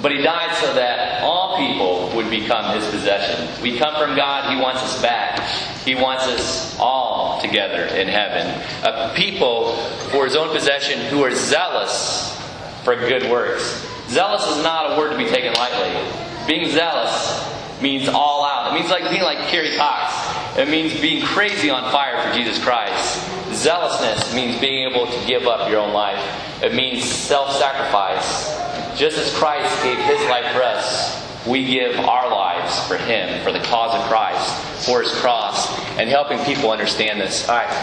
But 0.00 0.12
he 0.12 0.22
died 0.22 0.54
so 0.56 0.74
that 0.74 1.22
all 1.22 1.56
people 1.56 2.14
would 2.14 2.30
become 2.30 2.78
his 2.78 2.88
possession. 2.90 3.48
We 3.62 3.78
come 3.78 3.94
from 3.96 4.14
God, 4.14 4.54
he 4.54 4.60
wants 4.60 4.80
us 4.82 5.02
back. 5.02 5.40
He 5.84 5.94
wants 5.96 6.24
us 6.24 6.78
all 6.78 7.40
together 7.40 7.82
in 7.96 8.06
heaven. 8.06 8.46
A 8.84 9.12
people 9.16 9.76
for 10.10 10.24
his 10.24 10.36
own 10.36 10.54
possession 10.54 11.00
who 11.06 11.24
are 11.24 11.34
zealous 11.34 12.36
for 12.84 12.94
good 12.94 13.28
works. 13.30 13.84
Zealous 14.08 14.46
is 14.46 14.62
not 14.62 14.92
a 14.92 14.98
word 14.98 15.10
to 15.10 15.16
be 15.16 15.26
taken 15.26 15.52
lightly. 15.54 16.46
Being 16.46 16.70
zealous 16.70 17.82
means 17.82 18.08
all. 18.08 18.37
It 18.78 18.82
means 18.82 18.90
like 18.92 19.10
being 19.10 19.22
like 19.22 19.38
Carrie 19.48 19.76
Cox. 19.76 20.56
It 20.56 20.68
means 20.68 21.00
being 21.00 21.24
crazy 21.24 21.68
on 21.68 21.90
fire 21.90 22.22
for 22.22 22.32
Jesus 22.32 22.62
Christ. 22.62 23.26
Zealousness 23.52 24.32
means 24.32 24.60
being 24.60 24.88
able 24.88 25.08
to 25.08 25.26
give 25.26 25.48
up 25.48 25.68
your 25.68 25.80
own 25.80 25.92
life. 25.92 26.22
It 26.62 26.74
means 26.74 27.02
self-sacrifice. 27.02 28.96
Just 28.96 29.18
as 29.18 29.34
Christ 29.36 29.82
gave 29.82 29.98
his 29.98 30.20
life 30.28 30.54
for 30.54 30.62
us, 30.62 31.44
we 31.44 31.66
give 31.66 31.98
our 31.98 32.30
lives 32.30 32.78
for 32.86 32.96
him, 32.98 33.42
for 33.42 33.50
the 33.50 33.58
cause 33.64 34.00
of 34.00 34.08
Christ, 34.08 34.86
for 34.86 35.02
his 35.02 35.10
cross, 35.16 35.76
and 35.98 36.08
helping 36.08 36.38
people 36.44 36.70
understand 36.70 37.20
this. 37.20 37.48
All 37.48 37.56
right. 37.56 37.74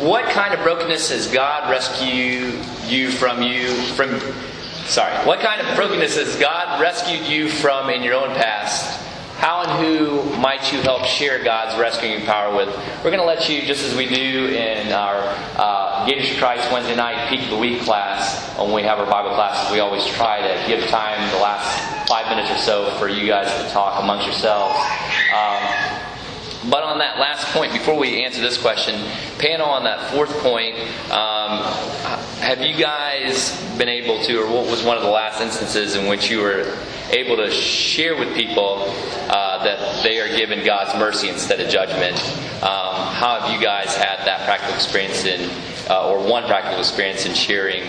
What 0.00 0.24
kind 0.24 0.54
of 0.54 0.60
brokenness 0.64 1.10
has 1.10 1.28
God 1.28 1.70
rescued 1.70 2.52
you 2.88 3.12
from 3.12 3.42
you 3.42 3.68
from 3.94 4.18
sorry, 4.86 5.14
what 5.24 5.38
kind 5.38 5.60
of 5.60 5.76
brokenness 5.76 6.16
has 6.16 6.34
God 6.34 6.80
rescued 6.80 7.28
you 7.28 7.48
from 7.48 7.90
in 7.90 8.02
your 8.02 8.14
own 8.14 8.34
past? 8.34 9.05
How 9.36 9.62
and 9.62 9.84
who 9.84 10.22
might 10.40 10.72
you 10.72 10.80
help 10.80 11.04
share 11.04 11.44
God's 11.44 11.78
rescuing 11.78 12.24
power 12.24 12.56
with? 12.56 12.68
We're 13.04 13.10
going 13.10 13.18
to 13.18 13.24
let 13.24 13.50
you, 13.50 13.62
just 13.62 13.84
as 13.84 13.94
we 13.94 14.08
do 14.08 14.48
in 14.48 14.92
our 14.92 15.20
uh, 15.56 16.06
Gators 16.06 16.36
Christ 16.38 16.72
Wednesday 16.72 16.96
night 16.96 17.28
Peak 17.28 17.42
of 17.42 17.50
the 17.50 17.58
Week 17.58 17.82
class, 17.82 18.58
when 18.58 18.72
we 18.72 18.82
have 18.82 18.98
our 18.98 19.04
Bible 19.04 19.34
classes, 19.34 19.70
we 19.70 19.80
always 19.80 20.06
try 20.06 20.40
to 20.40 20.68
give 20.68 20.88
time 20.88 21.18
the 21.32 21.38
last 21.38 22.08
five 22.08 22.26
minutes 22.34 22.50
or 22.50 22.58
so 22.64 22.90
for 22.98 23.08
you 23.08 23.26
guys 23.26 23.46
to 23.62 23.70
talk 23.72 24.02
amongst 24.02 24.24
yourselves. 24.24 24.74
Um, 25.34 26.00
but 26.70 26.82
on 26.82 26.98
that 26.98 27.18
last 27.18 27.46
point, 27.52 27.72
before 27.72 27.96
we 27.96 28.24
answer 28.24 28.40
this 28.40 28.60
question, 28.60 28.94
panel 29.38 29.68
on 29.68 29.84
that 29.84 30.10
fourth 30.10 30.32
point, 30.38 30.76
um, 31.12 31.62
have 32.40 32.62
you 32.62 32.74
guys 32.74 33.62
been 33.76 33.88
able 33.88 34.24
to, 34.24 34.40
or 34.40 34.46
what 34.50 34.70
was 34.70 34.82
one 34.82 34.96
of 34.96 35.02
the 35.02 35.10
last 35.10 35.42
instances 35.42 35.94
in 35.94 36.06
which 36.06 36.30
you 36.30 36.40
were 36.40 36.74
able 37.10 37.36
to 37.36 37.50
share 37.50 38.16
with 38.16 38.34
people 38.34 38.84
uh, 39.28 39.64
that 39.64 40.02
they 40.02 40.20
are 40.20 40.34
given 40.36 40.64
God's 40.64 40.98
mercy 40.98 41.28
instead 41.28 41.60
of 41.60 41.68
judgment? 41.68 42.16
Um, 42.62 42.94
how 43.14 43.40
have 43.40 43.54
you 43.54 43.60
guys 43.60 43.94
had 43.94 44.24
that 44.26 44.44
practical 44.44 44.74
experience 44.74 45.24
in, 45.24 45.50
uh, 45.90 46.10
or 46.10 46.18
one 46.18 46.44
practical 46.44 46.78
experience 46.78 47.26
in 47.26 47.34
sharing 47.34 47.84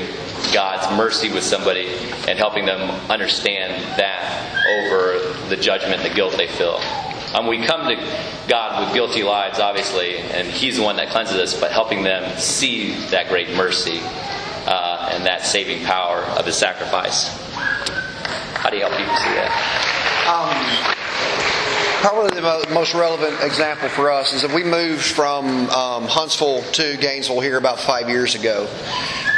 God's 0.53 0.95
mercy 0.97 1.29
with 1.31 1.43
somebody 1.43 1.87
and 2.27 2.37
helping 2.37 2.65
them 2.65 2.89
understand 3.09 3.73
that 3.97 4.47
over 4.83 5.33
the 5.49 5.57
judgment, 5.57 6.03
the 6.03 6.13
guilt 6.13 6.35
they 6.37 6.47
feel? 6.47 6.79
Um, 7.33 7.47
we 7.47 7.65
come 7.65 7.87
to 7.87 7.95
God 8.47 8.85
with 8.85 8.93
guilty 8.93 9.23
lives, 9.23 9.59
obviously, 9.59 10.17
and 10.17 10.47
He's 10.47 10.77
the 10.77 10.83
one 10.83 10.95
that 10.95 11.09
cleanses 11.09 11.37
us, 11.37 11.59
but 11.59 11.71
helping 11.71 12.03
them 12.03 12.37
see 12.39 12.93
that 13.07 13.29
great 13.29 13.49
mercy 13.55 13.99
uh, 14.65 15.09
and 15.11 15.25
that 15.25 15.45
saving 15.45 15.83
power 15.85 16.19
of 16.37 16.45
His 16.45 16.57
sacrifice. 16.57 17.46
How 18.67 18.71
help 18.79 18.91
see 18.91 19.31
that? 19.31 19.47
Um, 20.27 22.01
probably 22.01 22.35
the 22.35 22.73
most 22.73 22.93
relevant 22.93 23.41
example 23.41 23.87
for 23.87 24.11
us 24.11 24.33
is 24.33 24.41
that 24.41 24.51
we 24.51 24.61
moved 24.61 25.05
from 25.05 25.69
um, 25.69 26.03
Huntsville 26.03 26.63
to 26.73 26.97
Gainesville 26.97 27.39
here 27.39 27.57
about 27.57 27.79
five 27.79 28.09
years 28.09 28.35
ago. 28.35 28.67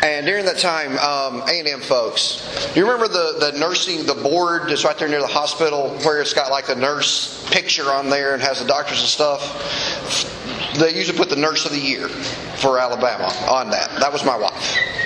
And 0.02 0.26
during 0.26 0.46
that 0.46 0.58
time, 0.58 0.98
um, 0.98 1.48
A&M 1.48 1.80
folks, 1.80 2.74
do 2.74 2.80
you 2.80 2.88
remember 2.88 3.08
the, 3.08 3.52
the 3.52 3.60
nursing, 3.60 4.04
the 4.08 4.16
board 4.16 4.64
that's 4.68 4.84
right 4.84 4.98
there 4.98 5.08
near 5.08 5.22
the 5.22 5.28
hospital 5.28 5.90
where 6.00 6.22
it's 6.22 6.34
got 6.34 6.50
like 6.50 6.66
the 6.66 6.76
nurse 6.76 7.48
picture 7.52 7.92
on 7.92 8.10
there 8.10 8.34
and 8.34 8.42
has 8.42 8.60
the 8.60 8.68
doctors 8.68 9.00
and 9.00 9.10
stuff? 9.10 10.74
They 10.80 10.96
usually 10.96 11.20
put 11.20 11.30
the 11.30 11.36
nurse 11.36 11.68
of 11.68 11.72
the 11.72 11.80
year 11.80 12.08
for 12.08 12.80
Alabama 12.80 13.32
on 13.48 13.70
that. 13.70 13.92
That 14.00 14.12
was 14.12 14.26
my 14.26 14.36
wife. 14.36 14.99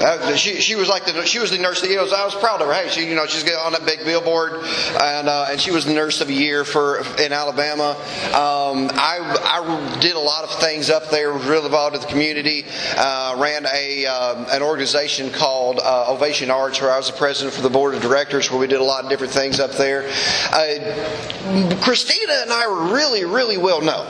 Uh, 0.00 0.34
she, 0.36 0.60
she 0.60 0.74
was 0.74 0.88
like 0.88 1.04
the 1.04 1.24
she 1.24 1.38
was 1.38 1.50
the 1.50 1.58
nurse 1.58 1.82
of 1.82 1.88
the 1.88 1.94
year. 1.94 2.00
I 2.00 2.24
was 2.24 2.34
proud 2.34 2.60
of 2.60 2.66
her. 2.66 2.74
Hey, 2.74 2.88
she 2.88 3.08
you 3.08 3.14
know 3.14 3.26
she's 3.26 3.44
on 3.54 3.72
that 3.72 3.84
big 3.86 4.04
billboard, 4.04 4.64
and 5.00 5.28
uh, 5.28 5.46
and 5.50 5.60
she 5.60 5.70
was 5.70 5.84
the 5.84 5.92
nurse 5.92 6.20
of 6.20 6.28
the 6.28 6.34
year 6.34 6.64
for 6.64 6.98
in 7.20 7.32
Alabama. 7.32 7.90
Um, 8.28 8.90
I 8.94 9.18
I 9.44 9.98
did 10.00 10.16
a 10.16 10.20
lot 10.20 10.44
of 10.44 10.50
things 10.60 10.90
up 10.90 11.10
there. 11.10 11.32
Was 11.32 11.44
really 11.44 11.66
involved 11.66 11.94
in 11.94 12.02
the 12.02 12.08
community. 12.08 12.64
Uh, 12.96 13.36
ran 13.38 13.66
a 13.66 14.06
um, 14.06 14.46
an 14.50 14.62
organization 14.62 15.30
called 15.30 15.78
uh, 15.78 16.12
Ovation 16.12 16.50
Arts, 16.50 16.80
where 16.80 16.90
I 16.90 16.96
was 16.96 17.10
the 17.10 17.16
president 17.16 17.54
for 17.54 17.62
the 17.62 17.70
board 17.70 17.94
of 17.94 18.02
directors, 18.02 18.50
where 18.50 18.58
we 18.58 18.66
did 18.66 18.80
a 18.80 18.84
lot 18.84 19.04
of 19.04 19.10
different 19.10 19.32
things 19.32 19.60
up 19.60 19.72
there. 19.72 20.08
Uh, 20.52 21.78
Christina 21.82 22.32
and 22.42 22.52
I 22.52 22.66
were 22.68 22.92
really 22.94 23.24
really 23.24 23.56
well 23.56 23.80
known 23.80 24.06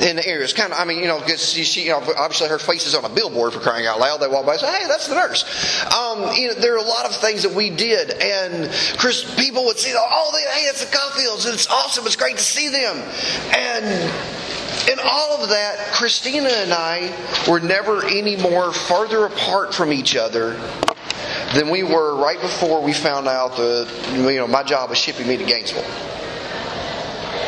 in 0.00 0.16
the 0.16 0.26
area. 0.26 0.44
It's 0.44 0.52
kind 0.52 0.72
of, 0.72 0.78
I 0.78 0.84
mean, 0.84 0.98
you 0.98 1.06
know, 1.06 1.18
because 1.18 1.56
you 1.56 1.64
see, 1.64 1.84
you 1.84 1.90
know, 1.90 2.02
obviously 2.18 2.48
her 2.48 2.58
face 2.58 2.86
is 2.86 2.94
on 2.94 3.04
a 3.04 3.08
billboard 3.08 3.52
for 3.52 3.60
crying 3.60 3.86
out 3.86 3.98
loud. 3.98 4.18
They 4.18 4.28
walk 4.28 4.46
by 4.46 4.52
and 4.52 4.60
say, 4.60 4.72
hey, 4.72 4.86
that's 4.88 5.08
the 5.08 5.14
nurse. 5.14 5.44
Um, 5.92 6.34
you 6.34 6.48
know, 6.48 6.54
there 6.54 6.74
are 6.74 6.84
a 6.84 6.88
lot 6.88 7.06
of 7.06 7.14
things 7.16 7.42
that 7.42 7.52
we 7.52 7.70
did, 7.70 8.10
and 8.10 8.70
Chris, 8.98 9.24
people 9.36 9.64
would 9.66 9.78
see, 9.78 9.92
oh, 9.96 10.30
they, 10.32 10.60
hey, 10.60 10.66
it's 10.66 10.84
the 10.84 10.96
Caulfields, 10.96 11.52
it's 11.52 11.68
awesome, 11.68 12.06
it's 12.06 12.16
great 12.16 12.36
to 12.36 12.42
see 12.42 12.68
them. 12.68 12.96
And 13.54 13.84
in 14.90 14.98
all 15.02 15.42
of 15.42 15.48
that, 15.50 15.92
Christina 15.92 16.48
and 16.48 16.72
I 16.72 17.14
were 17.48 17.60
never 17.60 18.04
any 18.04 18.36
more 18.36 18.72
farther 18.72 19.24
apart 19.26 19.74
from 19.74 19.92
each 19.92 20.16
other 20.16 20.60
than 21.54 21.70
we 21.70 21.82
were 21.82 22.16
right 22.16 22.40
before 22.40 22.82
we 22.82 22.92
found 22.92 23.28
out 23.28 23.56
that, 23.56 23.88
you 24.12 24.36
know, 24.36 24.46
my 24.46 24.62
job 24.62 24.90
was 24.90 24.98
shipping 24.98 25.26
me 25.26 25.36
to 25.36 25.44
Gainesville. 25.44 25.84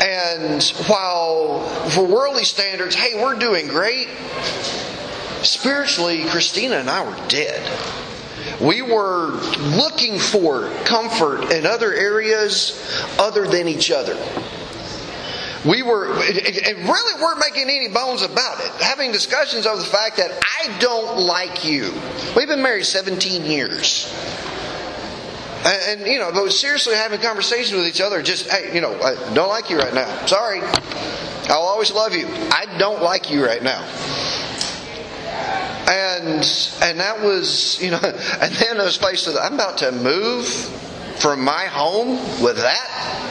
And 0.01 0.63
while 0.87 1.61
for 1.89 2.05
worldly 2.05 2.43
standards, 2.43 2.95
hey, 2.95 3.21
we're 3.21 3.37
doing 3.37 3.67
great, 3.67 4.07
spiritually, 5.41 6.25
Christina 6.25 6.77
and 6.77 6.89
I 6.89 7.03
were 7.05 7.27
dead. 7.27 7.63
We 8.61 8.81
were 8.81 9.31
looking 9.59 10.19
for 10.19 10.69
comfort 10.85 11.51
in 11.51 11.65
other 11.65 11.93
areas 11.93 12.81
other 13.19 13.47
than 13.47 13.67
each 13.67 13.91
other. 13.91 14.15
We 15.65 15.83
were, 15.83 16.07
and 16.07 16.77
really 16.77 17.21
weren't 17.21 17.39
making 17.39 17.69
any 17.69 17.89
bones 17.89 18.21
about 18.21 18.59
it. 18.61 18.71
Having 18.81 19.11
discussions 19.11 19.65
over 19.65 19.79
the 19.79 19.87
fact 19.87 20.17
that 20.17 20.31
I 20.31 20.77
don't 20.79 21.19
like 21.19 21.65
you. 21.65 21.93
We've 22.35 22.47
been 22.47 22.61
married 22.61 22.85
17 22.85 23.43
years. 23.43 24.13
And, 25.65 26.01
and, 26.01 26.07
you 26.07 26.19
know, 26.19 26.31
but 26.31 26.49
seriously 26.51 26.95
having 26.95 27.19
conversations 27.19 27.73
with 27.77 27.87
each 27.87 28.01
other, 28.01 28.21
just, 28.21 28.49
hey, 28.49 28.73
you 28.73 28.81
know, 28.81 28.93
I 29.01 29.33
don't 29.33 29.49
like 29.49 29.69
you 29.69 29.77
right 29.77 29.93
now. 29.93 30.25
Sorry. 30.25 30.61
I'll 31.49 31.61
always 31.61 31.91
love 31.91 32.13
you. 32.13 32.27
I 32.27 32.65
don't 32.77 33.01
like 33.01 33.31
you 33.31 33.45
right 33.45 33.63
now. 33.63 33.81
And 35.89 36.43
and 36.81 36.99
that 36.99 37.21
was, 37.21 37.81
you 37.81 37.91
know, 37.91 37.99
and 38.03 38.53
then 38.53 38.77
faced 38.91 39.27
with, 39.27 39.37
I'm 39.37 39.53
about 39.53 39.77
to 39.79 39.91
move 39.91 40.45
from 41.19 41.43
my 41.43 41.65
home 41.65 42.19
with 42.43 42.57
that. 42.57 43.23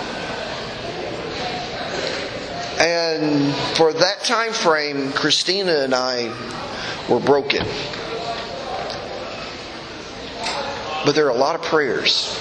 And 2.79 3.55
for 3.77 3.93
that 3.93 4.21
time 4.25 4.53
frame, 4.53 5.13
Christina 5.13 5.81
and 5.81 5.95
I 5.95 6.29
were 7.09 7.21
broken. 7.21 7.67
But 11.07 11.15
there 11.15 11.27
are 11.27 11.31
a 11.31 11.35
lot 11.35 11.55
of 11.55 11.63
prayers 11.63 12.37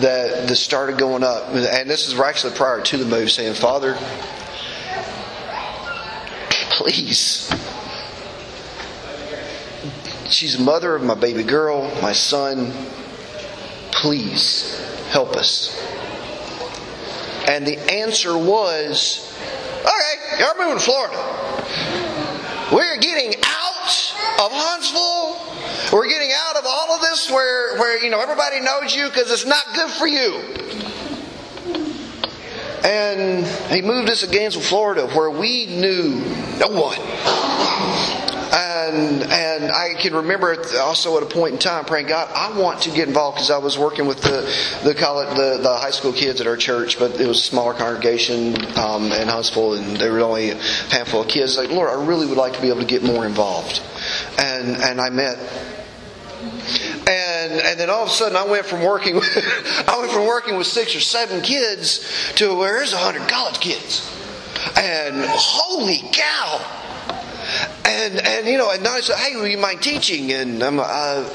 that, 0.00 0.48
that 0.48 0.56
started 0.56 0.98
going 0.98 1.22
up. 1.22 1.50
And 1.54 1.88
this 1.88 2.08
is 2.08 2.18
actually 2.18 2.54
prior 2.54 2.82
to 2.82 2.96
the 2.96 3.04
move, 3.04 3.30
saying, 3.30 3.54
Father, 3.54 3.96
please. 6.70 7.54
She's 10.28 10.58
the 10.58 10.64
mother 10.64 10.96
of 10.96 11.04
my 11.04 11.14
baby 11.14 11.44
girl, 11.44 11.88
my 12.02 12.12
son. 12.12 12.72
Please 13.92 14.76
help 15.10 15.36
us. 15.36 15.80
And 17.46 17.64
the 17.64 17.78
answer 17.92 18.36
was, 18.36 19.32
okay, 19.82 20.40
you're 20.40 20.58
moving 20.58 20.78
to 20.78 20.84
Florida. 20.84 21.14
We're 22.72 22.98
getting 22.98 23.34
out 23.44 24.14
of 24.40 24.50
Huntsville 24.50 25.46
we're 25.92 26.08
getting 26.08 26.32
out 26.34 26.55
this 27.16 27.30
where, 27.30 27.78
where 27.78 28.02
you 28.02 28.10
know 28.10 28.20
everybody 28.20 28.60
knows 28.60 28.94
you 28.94 29.08
because 29.08 29.30
it's 29.30 29.46
not 29.46 29.64
good 29.74 29.90
for 29.90 30.06
you. 30.06 30.34
And 32.84 33.46
he 33.72 33.82
moved 33.82 34.08
us 34.10 34.20
to 34.20 34.28
Gainesville, 34.28 34.62
Florida, 34.62 35.08
where 35.08 35.30
we 35.30 35.66
knew 35.66 36.20
no 36.58 36.68
one. 36.68 36.98
And 38.58 39.22
and 39.24 39.72
I 39.72 39.94
can 39.98 40.14
remember 40.14 40.56
also 40.78 41.16
at 41.16 41.22
a 41.22 41.26
point 41.26 41.54
in 41.54 41.58
time 41.58 41.84
praying, 41.84 42.06
God, 42.06 42.30
I 42.32 42.56
want 42.58 42.82
to 42.82 42.90
get 42.90 43.08
involved 43.08 43.36
because 43.36 43.50
I 43.50 43.58
was 43.58 43.76
working 43.76 44.06
with 44.06 44.20
the 44.20 44.48
the 44.84 44.94
college, 44.94 45.36
the, 45.36 45.58
the 45.60 45.76
high 45.76 45.90
school 45.90 46.12
kids 46.12 46.40
at 46.40 46.46
our 46.46 46.56
church, 46.56 46.98
but 46.98 47.18
it 47.20 47.26
was 47.26 47.38
a 47.38 47.42
smaller 47.42 47.74
congregation 47.74 48.54
um, 48.76 49.10
in 49.10 49.28
Huntsville, 49.28 49.74
and 49.74 49.96
there 49.96 50.12
were 50.12 50.20
only 50.20 50.50
a 50.50 50.56
handful 50.90 51.22
of 51.22 51.28
kids. 51.28 51.56
Like, 51.58 51.70
Lord, 51.70 51.90
I 51.90 52.04
really 52.04 52.26
would 52.26 52.38
like 52.38 52.52
to 52.52 52.62
be 52.62 52.68
able 52.68 52.80
to 52.80 52.86
get 52.86 53.02
more 53.02 53.26
involved. 53.26 53.82
And 54.38 54.76
and 54.76 55.00
I 55.00 55.10
met 55.10 55.38
and 57.50 57.60
and 57.60 57.80
then 57.80 57.90
all 57.90 58.02
of 58.02 58.08
a 58.08 58.12
sudden 58.12 58.36
I 58.36 58.44
went 58.44 58.66
from 58.66 58.82
working 58.82 59.16
I 59.22 59.96
went 60.00 60.12
from 60.12 60.26
working 60.26 60.56
with 60.56 60.66
six 60.66 60.94
or 60.94 61.00
seven 61.00 61.42
kids 61.42 62.32
to 62.36 62.54
where 62.54 62.78
there's 62.78 62.92
a 62.92 62.98
hundred 62.98 63.28
college 63.28 63.60
kids. 63.60 64.12
And 64.76 65.24
holy 65.26 66.00
cow! 66.12 66.76
And 67.84 68.18
and 68.18 68.46
you 68.46 68.58
know, 68.58 68.70
and 68.70 68.82
now 68.82 68.94
I 68.94 69.00
said, 69.00 69.16
"Hey, 69.16 69.36
will 69.36 69.46
you 69.46 69.58
mind 69.58 69.80
teaching?" 69.82 70.32
And 70.32 70.62
I'm 70.62 70.80
uh, 70.80 70.84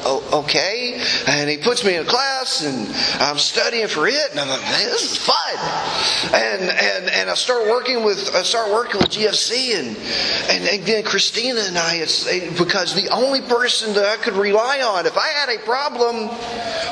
oh, 0.03 0.41
okay. 0.43 1.01
And 1.27 1.49
he 1.49 1.57
puts 1.57 1.85
me 1.85 1.95
in 1.95 2.03
a 2.03 2.05
class, 2.05 2.63
and 2.63 2.87
I'm 3.21 3.37
studying 3.37 3.87
for 3.87 4.07
it, 4.07 4.31
and 4.31 4.39
I'm 4.39 4.49
like, 4.49 4.61
this 4.61 5.11
is 5.11 5.17
fun." 5.17 5.37
And 6.33 6.61
and 6.61 7.09
and 7.09 7.29
I 7.29 7.33
start 7.33 7.67
working 7.67 8.03
with 8.03 8.33
I 8.33 8.43
start 8.43 8.71
working 8.71 8.99
with 8.99 9.09
GFC, 9.09 9.77
and 9.77 9.97
and, 10.49 10.85
then 10.85 11.03
Christina 11.03 11.61
and 11.61 11.77
I, 11.77 11.99
because 12.57 12.95
the 12.95 13.09
only 13.11 13.41
person 13.41 13.93
that 13.95 14.05
I 14.05 14.15
could 14.17 14.35
rely 14.35 14.81
on 14.81 15.05
if 15.05 15.17
I 15.17 15.27
had 15.27 15.49
a 15.49 15.59
problem 15.59 16.27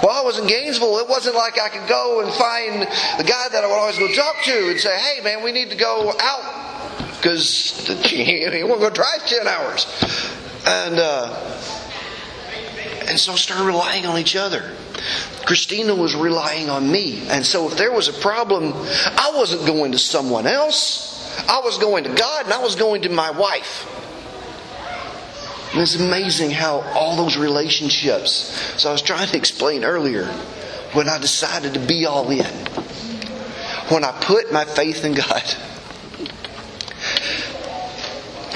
while 0.03 0.15
I 0.15 0.23
was 0.23 0.39
in 0.39 0.47
Gainesville, 0.47 0.97
it 0.99 1.07
wasn't 1.07 1.35
like 1.35 1.59
I 1.59 1.69
could 1.69 1.87
go 1.87 2.21
and 2.21 2.33
find 2.33 2.81
the 3.17 3.23
guy 3.23 3.47
that 3.51 3.63
I 3.63 3.67
would 3.67 3.73
always 3.73 3.97
go 3.97 4.11
talk 4.13 4.43
to 4.43 4.69
and 4.71 4.79
say, 4.79 4.97
"Hey, 4.97 5.23
man, 5.23 5.43
we 5.43 5.51
need 5.51 5.69
to 5.69 5.77
go 5.77 6.13
out." 6.19 6.69
because 7.19 7.87
he 8.05 8.63
won't 8.63 8.79
go 8.79 8.89
drive 8.89 9.25
10 9.25 9.47
hours. 9.47 9.85
And, 10.65 10.99
uh, 10.99 11.59
and 13.07 13.19
so 13.19 13.35
started 13.35 13.65
relying 13.65 14.05
on 14.05 14.17
each 14.17 14.35
other. 14.35 14.75
Christina 15.45 15.95
was 15.95 16.15
relying 16.15 16.69
on 16.69 16.91
me. 16.91 17.27
And 17.27 17.45
so 17.45 17.67
if 17.69 17.77
there 17.77 17.91
was 17.91 18.07
a 18.07 18.13
problem, 18.13 18.73
I 18.73 19.31
wasn't 19.35 19.65
going 19.65 19.91
to 19.93 19.97
someone 19.97 20.47
else. 20.47 21.09
I 21.47 21.61
was 21.61 21.77
going 21.77 22.03
to 22.03 22.13
God 22.13 22.45
and 22.45 22.53
I 22.53 22.59
was 22.59 22.75
going 22.75 23.03
to 23.03 23.09
my 23.09 23.31
wife. 23.31 23.87
And 25.71 25.81
it's 25.81 25.95
amazing 25.95 26.51
how 26.51 26.81
all 26.93 27.15
those 27.15 27.37
relationships. 27.37 28.31
So 28.81 28.89
I 28.89 28.91
was 28.91 29.01
trying 29.01 29.27
to 29.27 29.37
explain 29.37 29.83
earlier 29.83 30.25
when 30.93 31.07
I 31.07 31.19
decided 31.19 31.75
to 31.75 31.79
be 31.79 32.05
all 32.05 32.29
in, 32.31 32.45
when 33.89 34.03
I 34.03 34.11
put 34.21 34.51
my 34.51 34.65
faith 34.65 35.05
in 35.05 35.13
God 35.13 35.43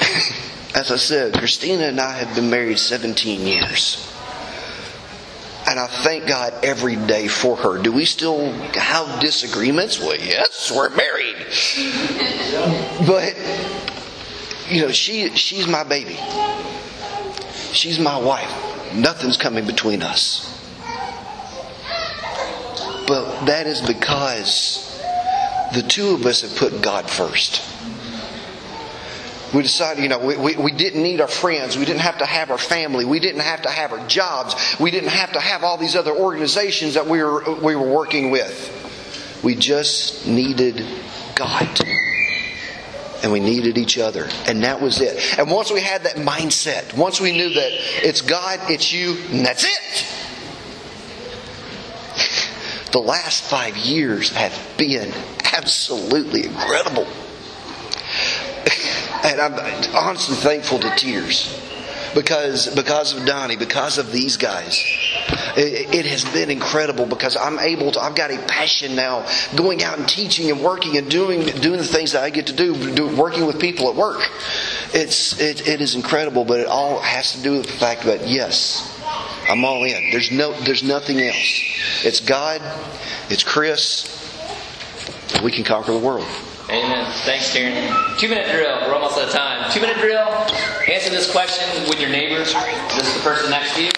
as 0.74 0.90
I 0.90 0.96
said, 0.96 1.34
Christina 1.34 1.84
and 1.84 2.00
I 2.00 2.12
have 2.12 2.34
been 2.34 2.50
married 2.50 2.78
17 2.78 3.46
years. 3.46 4.13
And 5.74 5.80
I 5.80 5.88
thank 5.88 6.28
God 6.28 6.54
every 6.62 6.94
day 6.94 7.26
for 7.26 7.56
her. 7.56 7.82
Do 7.82 7.90
we 7.90 8.04
still 8.04 8.52
have 8.74 9.18
disagreements? 9.18 9.98
Well, 9.98 10.16
yes, 10.16 10.70
we're 10.70 10.88
married. 10.90 11.34
But 13.04 13.34
you 14.68 14.82
know, 14.82 14.92
she 14.92 15.30
she's 15.30 15.66
my 15.66 15.82
baby. 15.82 16.16
She's 17.72 17.98
my 17.98 18.16
wife. 18.16 18.94
Nothing's 18.94 19.36
coming 19.36 19.66
between 19.66 20.02
us. 20.02 20.64
But 23.08 23.46
that 23.46 23.66
is 23.66 23.80
because 23.80 25.02
the 25.74 25.82
two 25.82 26.10
of 26.10 26.24
us 26.24 26.42
have 26.42 26.54
put 26.54 26.82
God 26.82 27.10
first 27.10 27.73
we 29.54 29.62
decided, 29.62 30.02
you 30.02 30.08
know, 30.08 30.18
we, 30.18 30.36
we, 30.36 30.56
we, 30.56 30.72
didn't 30.72 31.02
need 31.02 31.20
our 31.20 31.28
friends. 31.28 31.78
We 31.78 31.84
didn't 31.84 32.00
have 32.00 32.18
to 32.18 32.26
have 32.26 32.50
our 32.50 32.58
family. 32.58 33.04
We 33.04 33.20
didn't 33.20 33.42
have 33.42 33.62
to 33.62 33.70
have 33.70 33.92
our 33.92 34.04
jobs. 34.08 34.76
We 34.80 34.90
didn't 34.90 35.10
have 35.10 35.32
to 35.32 35.40
have 35.40 35.62
all 35.62 35.76
these 35.76 35.94
other 35.94 36.12
organizations 36.12 36.94
that 36.94 37.06
we 37.06 37.22
were, 37.22 37.54
we 37.62 37.76
were 37.76 37.88
working 37.88 38.30
with. 38.30 39.40
We 39.44 39.54
just 39.54 40.26
needed 40.26 40.84
God. 41.36 41.68
And 43.22 43.32
we 43.32 43.40
needed 43.40 43.78
each 43.78 43.96
other. 43.96 44.28
And 44.46 44.64
that 44.64 44.80
was 44.80 45.00
it. 45.00 45.38
And 45.38 45.50
once 45.50 45.70
we 45.70 45.80
had 45.80 46.02
that 46.02 46.16
mindset, 46.16 46.96
once 46.96 47.20
we 47.20 47.32
knew 47.32 47.50
that 47.54 47.70
it's 48.02 48.22
God, 48.22 48.58
it's 48.68 48.92
you, 48.92 49.16
and 49.30 49.46
that's 49.46 49.64
it. 49.64 50.06
The 52.92 52.98
last 52.98 53.44
five 53.44 53.76
years 53.76 54.30
have 54.32 54.58
been 54.76 55.12
absolutely 55.52 56.46
incredible. 56.46 57.06
And 59.24 59.40
I'm 59.40 59.54
honestly 59.94 60.36
thankful 60.36 60.78
to 60.80 60.90
tears 60.96 61.58
because 62.14 62.74
because 62.74 63.12
of 63.16 63.26
Donny, 63.26 63.56
because 63.56 63.98
of 63.98 64.12
these 64.12 64.36
guys. 64.36 64.82
It, 65.56 65.94
it, 65.94 66.06
has 66.06 66.24
been 66.24 66.50
incredible 66.50 67.06
because 67.06 67.36
I'm 67.36 67.58
able 67.58 67.92
to. 67.92 68.00
I've 68.00 68.14
got 68.14 68.30
a 68.30 68.38
passion 68.46 68.96
now, 68.96 69.26
going 69.56 69.84
out 69.84 69.98
and 69.98 70.08
teaching 70.08 70.50
and 70.50 70.60
working 70.60 70.96
and 70.96 71.08
doing 71.10 71.46
doing 71.46 71.78
the 71.78 71.84
things 71.84 72.12
that 72.12 72.24
I 72.24 72.30
get 72.30 72.48
to 72.48 72.52
do, 72.52 72.94
do 72.94 73.16
working 73.16 73.46
with 73.46 73.60
people 73.60 73.88
at 73.88 73.94
work. 73.94 74.20
It's 74.92 75.40
it, 75.40 75.66
it 75.68 75.80
is 75.80 75.94
incredible, 75.94 76.44
but 76.44 76.60
it 76.60 76.66
all 76.66 77.00
has 77.00 77.32
to 77.32 77.42
do 77.42 77.52
with 77.58 77.66
the 77.66 77.72
fact 77.72 78.02
that 78.04 78.26
yes, 78.26 79.00
I'm 79.48 79.64
all 79.64 79.84
in. 79.84 80.10
There's 80.10 80.30
no 80.30 80.52
there's 80.60 80.82
nothing 80.82 81.20
else. 81.20 82.04
It's 82.04 82.20
God. 82.20 82.60
It's 83.30 83.44
Chris. 83.44 84.10
We 85.42 85.50
can 85.50 85.64
conquer 85.64 85.92
the 85.92 85.98
world. 85.98 86.26
Amen. 86.70 87.04
Thanks, 87.24 87.52
Karen. 87.52 87.76
Two 88.16 88.28
minute 88.28 88.50
drill. 88.50 88.80
We're 88.88 88.94
almost 88.94 89.18
out 89.18 89.28
of 89.28 89.34
time. 89.34 89.70
Two 89.70 89.80
minute 89.80 89.98
drill. 89.98 90.26
Answer 90.88 91.10
this 91.10 91.30
question 91.30 91.68
with 91.90 92.00
your 92.00 92.08
neighbor. 92.08 92.38
This 92.38 93.04
is 93.04 93.14
the 93.14 93.20
person 93.20 93.50
next 93.50 93.76
to 93.76 93.84
you. 93.84 93.90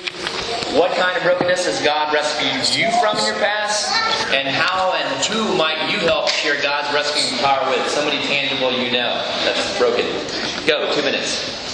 What 0.76 0.90
kind 0.96 1.16
of 1.16 1.22
brokenness 1.22 1.64
has 1.66 1.80
God 1.84 2.12
rescued 2.12 2.76
you 2.76 2.90
from 3.00 3.16
in 3.18 3.24
your 3.24 3.38
past? 3.38 3.88
And 4.34 4.48
how 4.48 4.92
and 4.94 5.24
who 5.26 5.56
might 5.56 5.90
you 5.92 5.98
help 6.00 6.28
share 6.28 6.60
God's 6.60 6.92
rescuing 6.92 7.38
power 7.38 7.70
with? 7.70 7.86
Somebody 7.88 8.18
tangible 8.26 8.72
you 8.72 8.90
know 8.90 9.14
that's 9.44 9.78
broken. 9.78 10.04
Go. 10.66 10.92
Two 10.92 11.02
minutes. 11.02 11.65